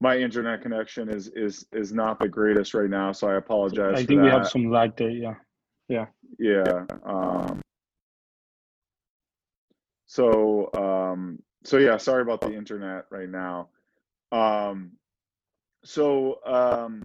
my 0.00 0.18
internet 0.18 0.60
connection 0.60 1.08
is 1.08 1.28
is 1.28 1.66
is 1.72 1.92
not 1.92 2.20
the 2.20 2.28
greatest 2.28 2.74
right 2.74 2.90
now, 2.90 3.10
so 3.10 3.28
I 3.28 3.36
apologize. 3.36 3.94
I 3.96 4.04
think 4.04 4.20
we 4.20 4.28
have 4.28 4.48
some 4.48 4.70
lag 4.70 4.94
there. 4.96 5.40
Yeah. 5.88 6.06
Yeah. 6.38 6.84
Um, 7.04 7.62
so 10.06 10.70
um, 10.74 11.38
so 11.64 11.78
yeah, 11.78 11.96
sorry 11.96 12.22
about 12.22 12.42
the 12.42 12.52
internet 12.54 13.06
right 13.10 13.30
now. 13.30 13.70
Um, 14.30 14.92
so 15.84 16.40
um, 16.44 17.02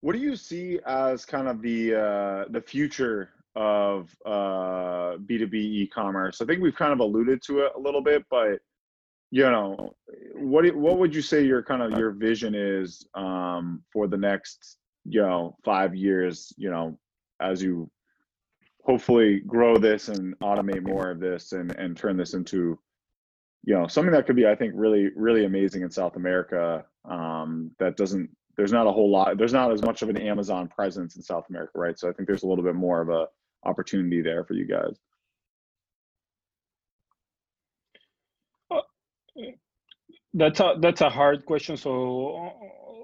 what 0.00 0.12
do 0.12 0.20
you 0.20 0.36
see 0.36 0.78
as 0.86 1.24
kind 1.24 1.48
of 1.48 1.60
the 1.60 1.94
uh, 1.94 2.44
the 2.50 2.60
future 2.60 3.30
of 3.56 4.14
uh, 4.24 5.18
B2B 5.26 5.54
e-commerce? 5.54 6.40
I 6.40 6.44
think 6.44 6.62
we've 6.62 6.76
kind 6.76 6.92
of 6.92 7.00
alluded 7.00 7.42
to 7.44 7.60
it 7.60 7.72
a 7.74 7.80
little 7.80 8.00
bit, 8.00 8.24
but 8.30 8.60
you 9.32 9.44
know, 9.44 9.94
what 10.34 10.76
what 10.76 10.98
would 10.98 11.14
you 11.14 11.22
say 11.22 11.42
your 11.42 11.62
kind 11.62 11.82
of 11.82 11.98
your 11.98 12.10
vision 12.10 12.54
is 12.54 13.08
um, 13.14 13.82
for 13.90 14.06
the 14.06 14.16
next 14.16 14.76
you 15.06 15.22
know 15.22 15.56
five 15.64 15.96
years? 15.96 16.52
You 16.58 16.70
know, 16.70 16.98
as 17.40 17.62
you 17.62 17.90
hopefully 18.84 19.40
grow 19.46 19.78
this 19.78 20.08
and 20.08 20.38
automate 20.40 20.86
more 20.86 21.10
of 21.10 21.18
this 21.18 21.52
and 21.52 21.74
and 21.76 21.96
turn 21.96 22.18
this 22.18 22.34
into 22.34 22.78
you 23.64 23.74
know 23.74 23.86
something 23.86 24.12
that 24.12 24.26
could 24.26 24.36
be 24.36 24.46
i 24.46 24.54
think 24.54 24.72
really 24.74 25.10
really 25.14 25.44
amazing 25.44 25.82
in 25.82 25.90
south 25.90 26.16
america 26.16 26.84
um 27.08 27.70
that 27.78 27.96
doesn't 27.96 28.28
there's 28.56 28.72
not 28.72 28.88
a 28.88 28.92
whole 28.92 29.08
lot 29.08 29.38
there's 29.38 29.52
not 29.52 29.70
as 29.70 29.82
much 29.82 30.02
of 30.02 30.08
an 30.08 30.16
amazon 30.16 30.66
presence 30.66 31.14
in 31.14 31.22
south 31.22 31.48
america 31.48 31.70
right 31.76 31.96
so 31.96 32.08
i 32.08 32.12
think 32.12 32.26
there's 32.26 32.42
a 32.42 32.46
little 32.46 32.64
bit 32.64 32.74
more 32.74 33.00
of 33.00 33.08
a 33.08 33.26
opportunity 33.64 34.20
there 34.20 34.44
for 34.44 34.54
you 34.54 34.66
guys 34.66 34.98
That's 40.34 40.60
a 40.60 40.76
that's 40.80 41.00
a 41.00 41.10
hard 41.10 41.44
question. 41.44 41.76
So 41.76 41.90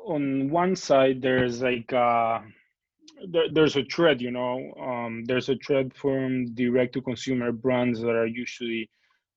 on 0.06 0.50
one 0.50 0.76
side, 0.76 1.20
there's 1.20 1.62
like 1.62 1.92
uh, 1.92 2.40
there, 3.28 3.46
there's 3.52 3.76
a 3.76 3.82
trend, 3.82 4.20
you 4.20 4.30
know, 4.30 4.72
um, 4.80 5.24
there's 5.26 5.48
a 5.48 5.56
trend 5.56 5.94
from 5.94 6.54
direct 6.54 6.94
to 6.94 7.02
consumer 7.02 7.52
brands 7.52 8.00
that 8.00 8.10
are 8.10 8.26
usually 8.26 8.88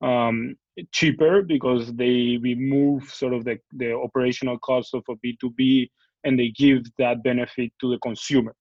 um, 0.01 0.55
cheaper 0.91 1.41
because 1.41 1.93
they 1.93 2.37
remove 2.41 3.03
sort 3.09 3.33
of 3.33 3.43
the, 3.43 3.59
the 3.73 3.93
operational 3.93 4.57
cost 4.59 4.93
of 4.93 5.03
a 5.09 5.15
B2B 5.15 5.89
and 6.23 6.39
they 6.39 6.49
give 6.49 6.83
that 6.97 7.23
benefit 7.23 7.71
to 7.81 7.89
the 7.91 7.97
consumer. 7.99 8.55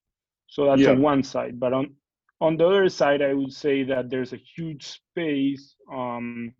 So 0.48 0.66
that's 0.66 0.82
Yeah. 0.82 0.90
on 0.90 1.00
one 1.00 1.22
side. 1.22 1.60
But 1.60 1.72
on 1.72 1.94
on 2.40 2.56
the 2.56 2.66
other 2.66 2.88
side, 2.88 3.22
I 3.22 3.34
would 3.34 3.52
say 3.52 3.82
that 3.84 4.08
there's 4.10 4.32
a 4.32 4.40
huge 4.56 4.84
space 4.86 5.76
um, 5.92 6.54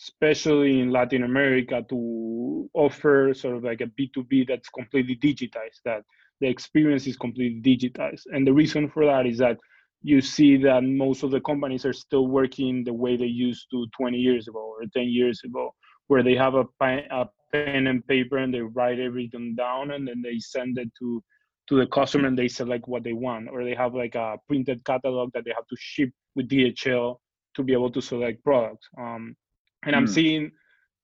especially 0.00 0.80
in 0.80 0.90
Latin 0.90 1.24
America, 1.24 1.84
to 1.88 2.68
offer 2.74 3.34
sort 3.34 3.56
of 3.56 3.64
like 3.64 3.80
a 3.80 3.86
B2B 3.86 4.48
that's 4.48 4.68
completely 4.70 5.16
digitized, 5.16 5.80
that 5.84 6.02
the 6.40 6.48
experience 6.48 7.06
is 7.06 7.16
completely 7.16 7.60
digitized. 7.60 8.22
And 8.32 8.46
the 8.46 8.52
reason 8.52 8.88
for 8.88 9.04
that 9.04 9.26
is 9.26 9.38
that 9.38 9.58
you 10.02 10.20
see 10.22 10.56
that 10.56 10.82
most 10.82 11.22
of 11.22 11.30
the 11.30 11.40
companies 11.42 11.84
are 11.84 11.92
still 11.92 12.28
working 12.28 12.82
the 12.82 12.94
way 12.94 13.16
they 13.16 13.26
used 13.26 13.66
to 13.70 13.86
20 13.96 14.16
years 14.16 14.48
ago 14.48 14.60
or 14.60 14.84
10 14.94 15.08
years 15.08 15.42
ago, 15.44 15.74
where 16.06 16.22
they 16.22 16.34
have 16.34 16.54
a, 16.54 16.64
pen, 16.80 17.04
a 17.10 17.28
pen 17.52 17.86
and 17.86 18.06
paper 18.06 18.38
and 18.38 18.54
they 18.54 18.60
write 18.60 18.98
everything 18.98 19.54
down 19.54 19.90
and 19.90 20.08
then 20.08 20.22
they 20.22 20.38
send 20.38 20.78
it 20.78 20.90
to 20.98 21.22
to 21.68 21.76
the 21.76 21.86
customer 21.86 22.26
and 22.26 22.36
they 22.36 22.48
select 22.48 22.88
what 22.88 23.04
they 23.04 23.12
want 23.12 23.48
or 23.48 23.62
they 23.62 23.76
have 23.76 23.94
like 23.94 24.16
a 24.16 24.36
printed 24.48 24.84
catalog 24.84 25.30
that 25.32 25.44
they 25.44 25.52
have 25.54 25.66
to 25.68 25.76
ship 25.78 26.10
with 26.34 26.48
DHL 26.48 27.16
to 27.54 27.62
be 27.62 27.72
able 27.72 27.90
to 27.92 28.00
select 28.00 28.42
products. 28.42 28.88
Um, 28.98 29.36
and 29.84 29.94
I'm 29.96 30.06
Hmm. 30.06 30.06
seeing 30.06 30.52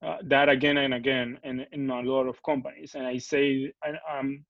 uh, 0.02 0.18
that 0.24 0.48
again 0.48 0.78
and 0.78 0.94
again 0.94 1.38
in, 1.44 1.66
in 1.72 1.90
a 1.90 2.00
lot 2.00 2.26
of 2.26 2.42
companies. 2.42 2.94
And 2.94 3.06
I 3.06 3.18
say, 3.18 3.72
and, 3.84 3.98
um, 4.10 4.44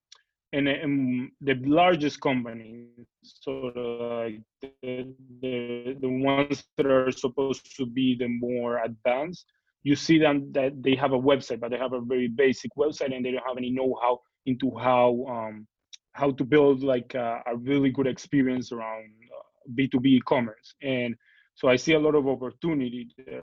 and, 0.52 0.68
and 0.68 1.30
the 1.40 1.54
largest 1.64 2.20
companies, 2.20 2.88
sort 3.22 3.76
of 3.76 4.00
like 4.24 4.40
the, 4.62 5.14
the 5.42 5.96
the 6.00 6.08
ones 6.08 6.64
that 6.76 6.86
are 6.86 7.10
supposed 7.10 7.76
to 7.76 7.86
be 7.86 8.16
the 8.16 8.28
more 8.28 8.78
advanced, 8.82 9.46
you 9.82 9.94
see 9.96 10.18
them 10.18 10.50
that 10.52 10.82
they 10.82 10.94
have 10.94 11.12
a 11.12 11.18
website, 11.18 11.60
but 11.60 11.70
they 11.70 11.78
have 11.78 11.92
a 11.92 12.00
very 12.00 12.28
basic 12.28 12.70
website, 12.76 13.14
and 13.14 13.24
they 13.24 13.30
don't 13.32 13.46
have 13.46 13.56
any 13.58 13.70
know-how 13.70 14.18
into 14.46 14.70
how 14.76 15.24
um, 15.28 15.66
how 16.12 16.30
to 16.32 16.44
build 16.44 16.82
like 16.82 17.14
a, 17.14 17.42
a 17.46 17.56
really 17.56 17.90
good 17.90 18.06
experience 18.06 18.72
around 18.72 19.04
uh, 19.36 19.70
B2B 19.74 20.06
e-commerce. 20.06 20.74
And 20.82 21.14
so 21.57 21.69
I 21.69 21.77
see 21.77 21.95
a 21.95 21.99
lot 21.99 22.14
of 22.14 22.29
opportunity 22.29 23.09
there. 23.27 23.40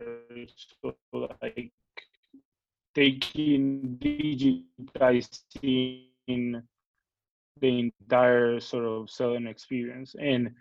So 0.83 0.95
like 1.41 1.71
taking 2.93 3.97
digitizing 3.99 5.33
the 7.59 7.79
entire 7.79 8.59
sort 8.59 8.85
of 8.85 9.09
selling 9.09 9.47
experience, 9.47 10.15
and 10.19 10.51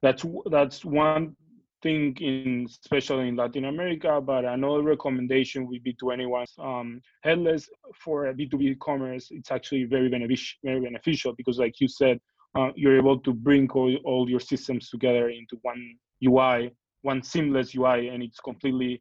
that's 0.00 0.24
that's 0.50 0.86
one 0.86 1.36
thing 1.82 2.16
in 2.16 2.66
especially 2.66 3.28
in 3.28 3.36
Latin 3.36 3.66
America. 3.66 4.18
But 4.18 4.46
another 4.46 4.80
recommendation 4.82 5.66
would 5.66 5.82
be 5.82 5.92
to 6.00 6.12
anyone 6.12 6.46
um, 6.58 7.02
headless 7.22 7.68
for 7.94 8.32
B 8.32 8.48
two 8.48 8.56
B 8.56 8.74
commerce. 8.80 9.28
It's 9.30 9.50
actually 9.50 9.84
very 9.84 10.08
beneficial, 10.08 10.56
very 10.64 10.80
beneficial 10.80 11.34
because, 11.36 11.58
like 11.58 11.78
you 11.78 11.88
said, 11.88 12.18
uh, 12.54 12.70
you're 12.74 12.96
able 12.96 13.18
to 13.18 13.34
bring 13.34 13.68
all, 13.72 13.94
all 13.96 14.30
your 14.30 14.40
systems 14.40 14.88
together 14.88 15.28
into 15.28 15.58
one 15.60 15.98
UI 16.24 16.72
one 17.06 17.22
seamless 17.22 17.68
UI 17.76 18.08
and 18.08 18.20
it's 18.26 18.40
completely 18.40 18.92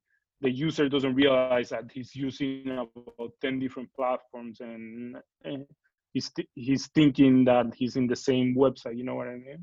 the 0.41 0.51
user 0.51 0.87
doesn't 0.87 1.15
realize 1.15 1.69
that 1.69 1.85
he's 1.95 2.11
using 2.15 2.67
about 2.69 3.31
10 3.41 3.59
different 3.59 3.89
platforms 3.95 4.59
and, 4.59 5.17
and 5.43 5.65
he's 6.13 6.29
th- 6.35 6.47
he's 6.53 6.85
thinking 6.97 7.45
that 7.45 7.67
he's 7.79 7.95
in 7.95 8.05
the 8.05 8.15
same 8.29 8.47
website 8.63 8.95
you 8.99 9.05
know 9.07 9.15
what 9.15 9.27
i 9.27 9.37
mean 9.47 9.61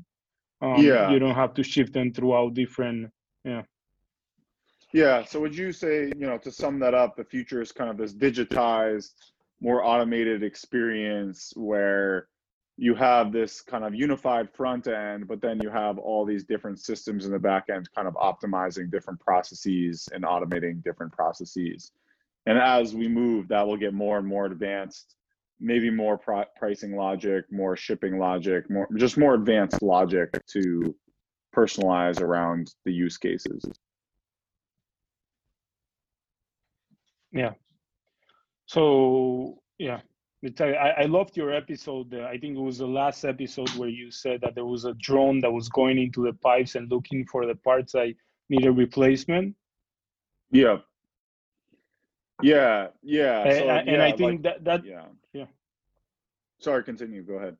um, 0.65 0.81
Yeah. 0.83 1.11
you 1.11 1.19
don't 1.23 1.39
have 1.43 1.53
to 1.59 1.63
shift 1.63 1.93
them 1.93 2.11
throughout 2.15 2.53
different 2.53 2.99
Yeah. 3.45 3.63
Yeah 5.03 5.23
so 5.29 5.35
would 5.41 5.55
you 5.63 5.69
say, 5.83 5.95
you 6.19 6.27
know, 6.29 6.37
to 6.45 6.51
sum 6.51 6.75
that 6.83 6.93
up, 7.01 7.11
the 7.15 7.27
future 7.35 7.61
is 7.65 7.71
kind 7.79 7.89
of 7.91 7.97
this 8.01 8.13
digitized, 8.25 9.15
more 9.67 9.79
automated 9.91 10.39
experience 10.51 11.39
where 11.69 12.27
you 12.77 12.95
have 12.95 13.31
this 13.31 13.61
kind 13.61 13.83
of 13.83 13.93
unified 13.93 14.49
front 14.51 14.87
end, 14.87 15.27
but 15.27 15.41
then 15.41 15.59
you 15.61 15.69
have 15.69 15.99
all 15.99 16.25
these 16.25 16.43
different 16.43 16.79
systems 16.79 17.25
in 17.25 17.31
the 17.31 17.39
back 17.39 17.65
end 17.69 17.87
kind 17.95 18.07
of 18.07 18.15
optimizing 18.15 18.89
different 18.89 19.19
processes 19.19 20.09
and 20.11 20.23
automating 20.23 20.83
different 20.83 21.11
processes. 21.13 21.91
And 22.45 22.57
as 22.57 22.95
we 22.95 23.07
move, 23.07 23.47
that 23.49 23.65
will 23.65 23.77
get 23.77 23.93
more 23.93 24.17
and 24.17 24.27
more 24.27 24.47
advanced, 24.47 25.15
maybe 25.59 25.91
more 25.91 26.17
pri- 26.17 26.47
pricing 26.57 26.95
logic, 26.95 27.45
more 27.51 27.77
shipping 27.77 28.17
logic, 28.17 28.69
more 28.69 28.87
just 28.97 29.17
more 29.17 29.35
advanced 29.35 29.83
logic 29.83 30.31
to 30.47 30.95
personalize 31.55 32.21
around 32.21 32.73
the 32.85 32.91
use 32.91 33.17
cases. 33.17 33.63
Yeah. 37.31 37.51
So 38.65 39.59
yeah 39.77 40.01
I, 40.59 41.03
I 41.03 41.05
loved 41.05 41.37
your 41.37 41.51
episode 41.53 42.13
uh, 42.13 42.23
i 42.33 42.37
think 42.37 42.57
it 42.57 42.61
was 42.61 42.77
the 42.79 42.87
last 42.87 43.23
episode 43.23 43.69
where 43.79 43.89
you 43.89 44.11
said 44.11 44.41
that 44.41 44.55
there 44.55 44.65
was 44.65 44.83
a 44.85 44.93
drone 44.95 45.39
that 45.41 45.51
was 45.51 45.69
going 45.69 45.97
into 45.97 46.23
the 46.25 46.33
pipes 46.33 46.75
and 46.75 46.91
looking 46.91 47.25
for 47.25 47.45
the 47.45 47.55
parts 47.55 47.93
that 47.93 48.13
need 48.49 48.65
a 48.65 48.71
replacement 48.71 49.55
Yeah. 50.51 50.77
Yeah, 52.41 52.87
yeah. 53.01 53.43
A- 53.47 53.57
So, 53.59 53.69
and 53.69 53.87
yeah, 53.87 54.03
i 54.05 54.11
think 54.11 54.31
like- 54.31 54.41
that 54.43 54.63
that 54.65 54.85
yeah. 54.85 55.05
yeah. 55.33 55.45
Sorry, 56.59 56.83
continue. 56.83 57.23
Go 57.23 57.35
ahead. 57.35 57.57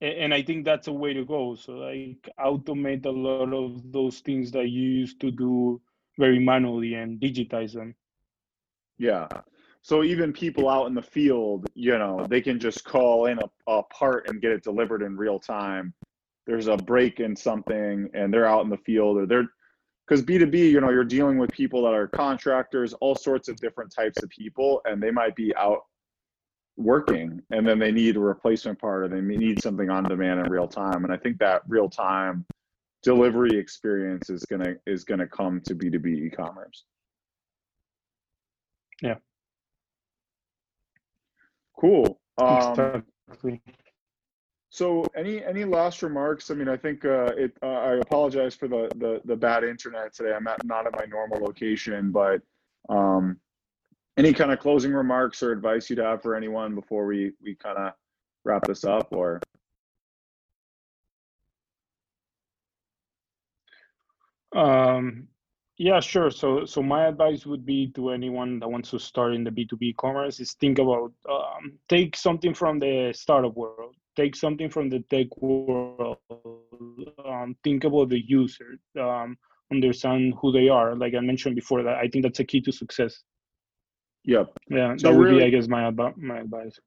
And 0.00 0.34
I 0.34 0.42
think 0.42 0.64
that's 0.64 0.88
a 0.88 0.92
way 0.92 1.12
to 1.14 1.24
go. 1.24 1.54
So 1.54 1.72
like 1.88 2.28
automate 2.38 3.06
a 3.06 3.10
lot 3.10 3.52
of 3.52 3.92
those 3.92 4.18
things 4.20 4.50
that 4.52 4.68
you 4.68 4.82
used 5.02 5.20
to 5.20 5.30
do 5.30 5.80
very 6.18 6.40
manually 6.40 6.94
and 6.94 7.20
digitize 7.20 7.72
them. 7.74 7.94
Yeah. 8.98 9.28
So 9.82 10.04
even 10.04 10.32
people 10.32 10.68
out 10.68 10.86
in 10.86 10.94
the 10.94 11.02
field, 11.02 11.66
you 11.74 11.98
know, 11.98 12.24
they 12.28 12.40
can 12.40 12.60
just 12.60 12.84
call 12.84 13.26
in 13.26 13.38
a, 13.38 13.72
a 13.72 13.82
part 13.84 14.28
and 14.28 14.40
get 14.40 14.52
it 14.52 14.62
delivered 14.62 15.02
in 15.02 15.16
real 15.16 15.40
time. 15.40 15.92
There's 16.46 16.68
a 16.68 16.76
break 16.76 17.18
in 17.18 17.34
something 17.34 18.08
and 18.14 18.32
they're 18.32 18.46
out 18.46 18.64
in 18.64 18.70
the 18.70 18.76
field 18.78 19.18
or 19.18 19.26
they're 19.26 19.48
because 20.06 20.22
B2B, 20.22 20.54
you 20.54 20.80
know, 20.80 20.90
you're 20.90 21.04
dealing 21.04 21.38
with 21.38 21.50
people 21.52 21.82
that 21.84 21.94
are 21.94 22.08
contractors, 22.08 22.92
all 22.94 23.14
sorts 23.14 23.48
of 23.48 23.56
different 23.56 23.92
types 23.94 24.22
of 24.22 24.28
people, 24.28 24.82
and 24.84 25.02
they 25.02 25.10
might 25.12 25.34
be 25.36 25.54
out 25.56 25.84
working 26.76 27.40
and 27.50 27.66
then 27.66 27.78
they 27.78 27.92
need 27.92 28.16
a 28.16 28.20
replacement 28.20 28.78
part 28.78 29.04
or 29.04 29.08
they 29.08 29.20
need 29.20 29.60
something 29.60 29.90
on 29.90 30.04
demand 30.04 30.40
in 30.40 30.50
real 30.50 30.68
time. 30.68 31.04
And 31.04 31.12
I 31.12 31.16
think 31.16 31.38
that 31.38 31.62
real 31.68 31.88
time 31.88 32.46
delivery 33.02 33.58
experience 33.58 34.30
is 34.30 34.44
gonna 34.44 34.76
is 34.86 35.04
gonna 35.04 35.26
come 35.26 35.60
to 35.62 35.74
B2B 35.74 36.26
e-commerce. 36.26 36.84
Yeah. 39.00 39.16
Cool. 41.82 42.20
Um, 42.38 43.04
exactly. 43.28 43.60
so 44.70 45.04
any 45.16 45.44
any 45.44 45.64
last 45.64 46.02
remarks? 46.02 46.50
I 46.50 46.54
mean, 46.54 46.68
I 46.68 46.76
think 46.76 47.04
uh, 47.04 47.32
it. 47.36 47.52
Uh, 47.62 47.66
I 47.66 47.94
apologize 47.96 48.54
for 48.54 48.68
the, 48.68 48.88
the 48.96 49.20
the 49.24 49.36
bad 49.36 49.64
internet 49.64 50.14
today. 50.14 50.32
I'm 50.32 50.44
not 50.44 50.64
not 50.64 50.86
at 50.86 50.94
my 50.94 51.04
normal 51.06 51.40
location, 51.40 52.12
but 52.12 52.40
Um, 52.88 53.40
any 54.16 54.32
kind 54.32 54.52
of 54.52 54.58
closing 54.60 54.92
remarks 54.92 55.42
or 55.42 55.52
advice 55.52 55.88
you'd 55.88 55.98
have 55.98 56.22
for 56.22 56.34
anyone 56.36 56.74
before 56.74 57.06
we 57.06 57.32
we 57.42 57.54
kind 57.56 57.78
of 57.78 57.94
wrap 58.44 58.66
this 58.66 58.84
up, 58.84 59.08
or? 59.12 59.40
Um, 64.54 65.28
yeah, 65.82 65.98
sure. 65.98 66.30
So, 66.30 66.64
so 66.64 66.80
my 66.80 67.06
advice 67.06 67.44
would 67.44 67.66
be 67.66 67.88
to 67.96 68.10
anyone 68.10 68.60
that 68.60 68.68
wants 68.68 68.90
to 68.90 69.00
start 69.00 69.34
in 69.34 69.42
the 69.42 69.50
B2B 69.50 69.96
commerce 69.96 70.38
is 70.38 70.52
think 70.52 70.78
about 70.78 71.12
um, 71.28 71.72
take 71.88 72.14
something 72.14 72.54
from 72.54 72.78
the 72.78 73.12
startup 73.12 73.56
world, 73.56 73.96
take 74.14 74.36
something 74.36 74.70
from 74.70 74.88
the 74.88 75.00
tech 75.10 75.36
world, 75.38 76.18
um, 77.26 77.56
think 77.64 77.82
about 77.82 78.10
the 78.10 78.22
user, 78.24 78.78
um, 79.00 79.36
understand 79.72 80.34
who 80.40 80.52
they 80.52 80.68
are. 80.68 80.94
Like 80.94 81.14
I 81.16 81.20
mentioned 81.20 81.56
before, 81.56 81.82
that 81.82 81.96
I 81.96 82.06
think 82.06 82.22
that's 82.22 82.38
a 82.38 82.44
key 82.44 82.60
to 82.60 82.70
success. 82.70 83.20
Yep. 84.24 84.52
Yeah, 84.70 84.94
so 84.96 85.08
that 85.08 85.18
would 85.18 85.26
really, 85.26 85.40
be, 85.40 85.46
I 85.46 85.50
guess, 85.50 85.66
my 85.66 85.90
my 85.90 86.38
advice. 86.38 86.78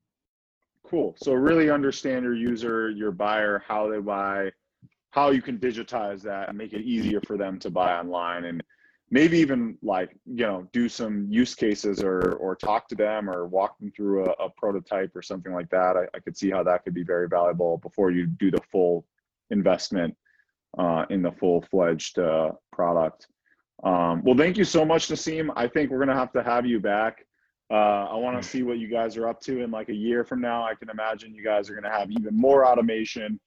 Cool. 0.90 1.16
So 1.18 1.34
really 1.34 1.70
understand 1.70 2.24
your 2.24 2.36
user, 2.36 2.92
your 2.92 3.12
buyer, 3.12 3.62
how 3.68 3.90
they 3.90 4.00
buy, 4.00 4.52
how 5.10 5.32
you 5.32 5.42
can 5.42 5.58
digitize 5.58 6.22
that 6.22 6.48
and 6.48 6.58
make 6.58 6.72
it 6.72 6.86
easier 6.86 7.20
for 7.20 7.36
them 7.36 7.60
to 7.60 7.70
buy 7.70 7.92
online 8.00 8.46
and 8.46 8.64
maybe 9.12 9.38
even 9.38 9.78
like 9.84 10.16
you 10.26 10.46
know 10.46 10.68
do 10.74 10.90
some 10.90 11.28
use 11.30 11.54
cases 11.56 12.02
or 12.02 12.34
or 12.34 12.56
talk 12.56 12.88
to 12.88 12.96
them 12.96 13.30
or 13.30 13.48
walk 13.48 13.78
them 13.80 13.92
through 13.92 14.26
a, 14.26 14.32
a 14.46 14.50
prototype 14.50 15.16
or 15.16 15.22
something 15.22 15.54
like 15.54 15.70
that. 15.70 15.96
I, 15.96 16.06
I, 16.16 16.20
could 16.20 16.36
see 16.36 16.50
how 16.50 16.64
that 16.64 16.84
could 16.84 16.94
be 16.94 17.04
very 17.04 17.28
valuable 17.28 17.78
before 17.78 18.12
you 18.12 18.26
do 18.26 18.50
the 18.50 18.62
full 18.72 19.06
investment 19.52 20.16
uh, 20.78 21.06
in 21.10 21.22
the 21.22 21.32
full-fledged 21.32 22.20
uh, 22.20 22.52
product. 22.72 23.28
Um, 23.84 24.24
well 24.24 24.38
thank 24.38 24.58
you 24.58 24.64
so 24.64 24.84
much 24.84 25.10
Nessim 25.10 25.52
I 25.56 25.68
think 25.68 25.92
we're 25.92 26.00
gonna 26.00 26.16
have 26.16 26.34
to 26.34 26.44
have 26.44 26.66
you 26.66 26.80
back. 26.80 27.26
Uh, 27.72 28.06
I 28.06 28.16
want 28.16 28.42
to 28.42 28.48
see 28.48 28.62
what 28.62 28.78
you 28.78 28.88
guys 28.88 29.18
are 29.18 29.28
up 29.28 29.42
to 29.42 29.64
in 29.64 29.72
like 29.72 29.90
a 29.90 29.94
year 29.94 30.24
from 30.24 30.40
now. 30.40 30.64
I 30.64 30.76
can 30.76 30.90
imagine 30.90 31.34
you 31.34 31.44
guys 31.44 31.70
are 31.70 31.76
gonna 31.76 31.92
have 31.92 32.12
even 32.12 32.36
more 32.36 32.66
automation 32.66 33.40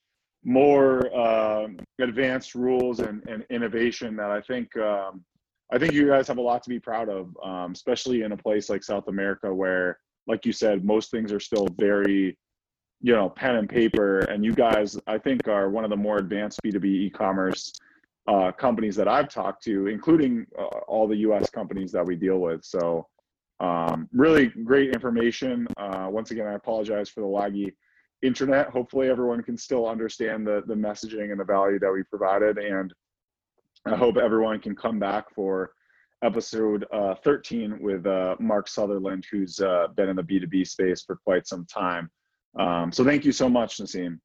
more 0.44 1.14
uh, 1.14 1.68
advanced 2.00 2.54
rules 2.54 3.00
and, 3.00 3.26
and 3.28 3.44
innovation 3.50 4.16
that 4.16 4.30
I 4.30 4.40
think 4.40 4.74
um, 4.76 5.24
I 5.70 5.78
think 5.78 5.92
you 5.92 6.06
guys 6.06 6.28
have 6.28 6.38
a 6.38 6.42
lot 6.42 6.62
to 6.62 6.70
be 6.70 6.78
proud 6.78 7.08
of, 7.08 7.36
um, 7.42 7.72
especially 7.72 8.22
in 8.22 8.32
a 8.32 8.36
place 8.36 8.70
like 8.70 8.82
South 8.82 9.08
America 9.08 9.52
where, 9.52 9.98
like 10.26 10.46
you 10.46 10.52
said, 10.52 10.84
most 10.84 11.10
things 11.10 11.32
are 11.32 11.40
still 11.40 11.68
very, 11.78 12.38
you 13.02 13.14
know, 13.14 13.28
pen 13.28 13.56
and 13.56 13.68
paper. 13.68 14.20
And 14.20 14.44
you 14.44 14.54
guys, 14.54 14.98
I 15.06 15.18
think, 15.18 15.46
are 15.46 15.68
one 15.68 15.84
of 15.84 15.90
the 15.90 15.96
more 15.96 16.18
advanced 16.18 16.60
B2B 16.64 16.84
e-commerce 16.84 17.72
uh, 18.26 18.52
companies 18.52 18.96
that 18.96 19.08
I've 19.08 19.28
talked 19.28 19.62
to, 19.64 19.86
including 19.88 20.46
uh, 20.58 20.64
all 20.86 21.06
the 21.06 21.16
U.S. 21.16 21.50
companies 21.50 21.92
that 21.92 22.04
we 22.04 22.16
deal 22.16 22.38
with. 22.38 22.64
So, 22.64 23.06
um, 23.60 24.08
really 24.12 24.46
great 24.46 24.94
information. 24.94 25.66
Uh, 25.76 26.08
once 26.10 26.30
again, 26.30 26.46
I 26.46 26.52
apologize 26.54 27.08
for 27.08 27.20
the 27.20 27.26
laggy 27.26 27.74
internet. 28.22 28.68
Hopefully, 28.70 29.08
everyone 29.08 29.42
can 29.42 29.56
still 29.56 29.88
understand 29.88 30.46
the 30.46 30.62
the 30.66 30.74
messaging 30.74 31.30
and 31.30 31.40
the 31.40 31.44
value 31.44 31.78
that 31.78 31.92
we 31.92 32.02
provided 32.04 32.58
and 32.58 32.92
I 33.92 33.96
hope 33.96 34.16
everyone 34.16 34.60
can 34.60 34.76
come 34.76 34.98
back 34.98 35.32
for 35.34 35.72
episode 36.22 36.84
uh, 36.92 37.14
13 37.22 37.78
with 37.80 38.06
uh, 38.06 38.36
Mark 38.40 38.68
Sutherland, 38.68 39.24
who's 39.30 39.60
uh, 39.60 39.88
been 39.96 40.08
in 40.08 40.16
the 40.16 40.22
B2B 40.22 40.66
space 40.66 41.02
for 41.02 41.16
quite 41.24 41.46
some 41.46 41.66
time. 41.66 42.10
Um, 42.58 42.90
so 42.92 43.04
thank 43.04 43.24
you 43.24 43.32
so 43.32 43.48
much, 43.48 43.78
Nessim. 43.78 44.18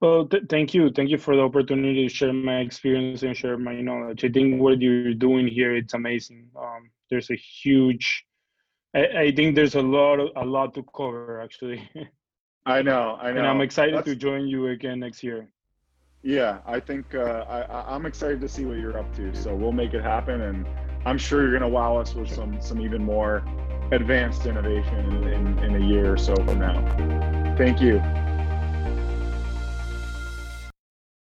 Well, 0.00 0.26
th- 0.26 0.44
thank 0.48 0.74
you. 0.74 0.90
Thank 0.90 1.10
you 1.10 1.18
for 1.18 1.36
the 1.36 1.42
opportunity 1.42 2.06
to 2.06 2.14
share 2.14 2.32
my 2.32 2.58
experience 2.58 3.22
and 3.22 3.36
share 3.36 3.56
my 3.56 3.80
knowledge. 3.80 4.24
I 4.24 4.28
think 4.28 4.60
what 4.60 4.82
you're 4.82 5.14
doing 5.14 5.46
here, 5.46 5.74
it's 5.76 5.94
amazing. 5.94 6.48
Um, 6.58 6.90
there's 7.10 7.30
a 7.30 7.36
huge, 7.36 8.24
I, 8.94 9.06
I, 9.06 9.32
think 9.32 9.54
there's 9.54 9.76
a 9.76 9.82
lot, 9.82 10.20
of, 10.20 10.30
a 10.36 10.44
lot 10.44 10.74
to 10.74 10.84
cover 10.94 11.40
actually. 11.40 11.88
I 12.66 12.82
know, 12.82 13.16
I 13.20 13.32
know. 13.32 13.38
And 13.38 13.46
I'm 13.46 13.60
excited 13.60 13.94
That's... 13.94 14.06
to 14.06 14.16
join 14.16 14.46
you 14.48 14.68
again 14.68 15.00
next 15.00 15.22
year. 15.22 15.48
Yeah, 16.24 16.60
I 16.64 16.80
think 16.80 17.14
uh, 17.14 17.44
I, 17.46 17.94
I'm 17.94 18.06
excited 18.06 18.40
to 18.40 18.48
see 18.48 18.64
what 18.64 18.78
you're 18.78 18.98
up 18.98 19.14
to. 19.16 19.34
So 19.34 19.54
we'll 19.54 19.72
make 19.72 19.92
it 19.92 20.02
happen, 20.02 20.40
and 20.40 20.66
I'm 21.04 21.18
sure 21.18 21.42
you're 21.42 21.50
going 21.50 21.60
to 21.60 21.68
wow 21.68 21.98
us 21.98 22.14
with 22.14 22.32
some 22.32 22.58
some 22.62 22.80
even 22.80 23.04
more 23.04 23.44
advanced 23.92 24.46
innovation 24.46 25.22
in, 25.22 25.24
in, 25.28 25.58
in 25.58 25.82
a 25.82 25.86
year 25.86 26.14
or 26.14 26.16
so 26.16 26.34
from 26.34 26.60
now. 26.60 27.54
Thank 27.58 27.82
you. 27.82 28.02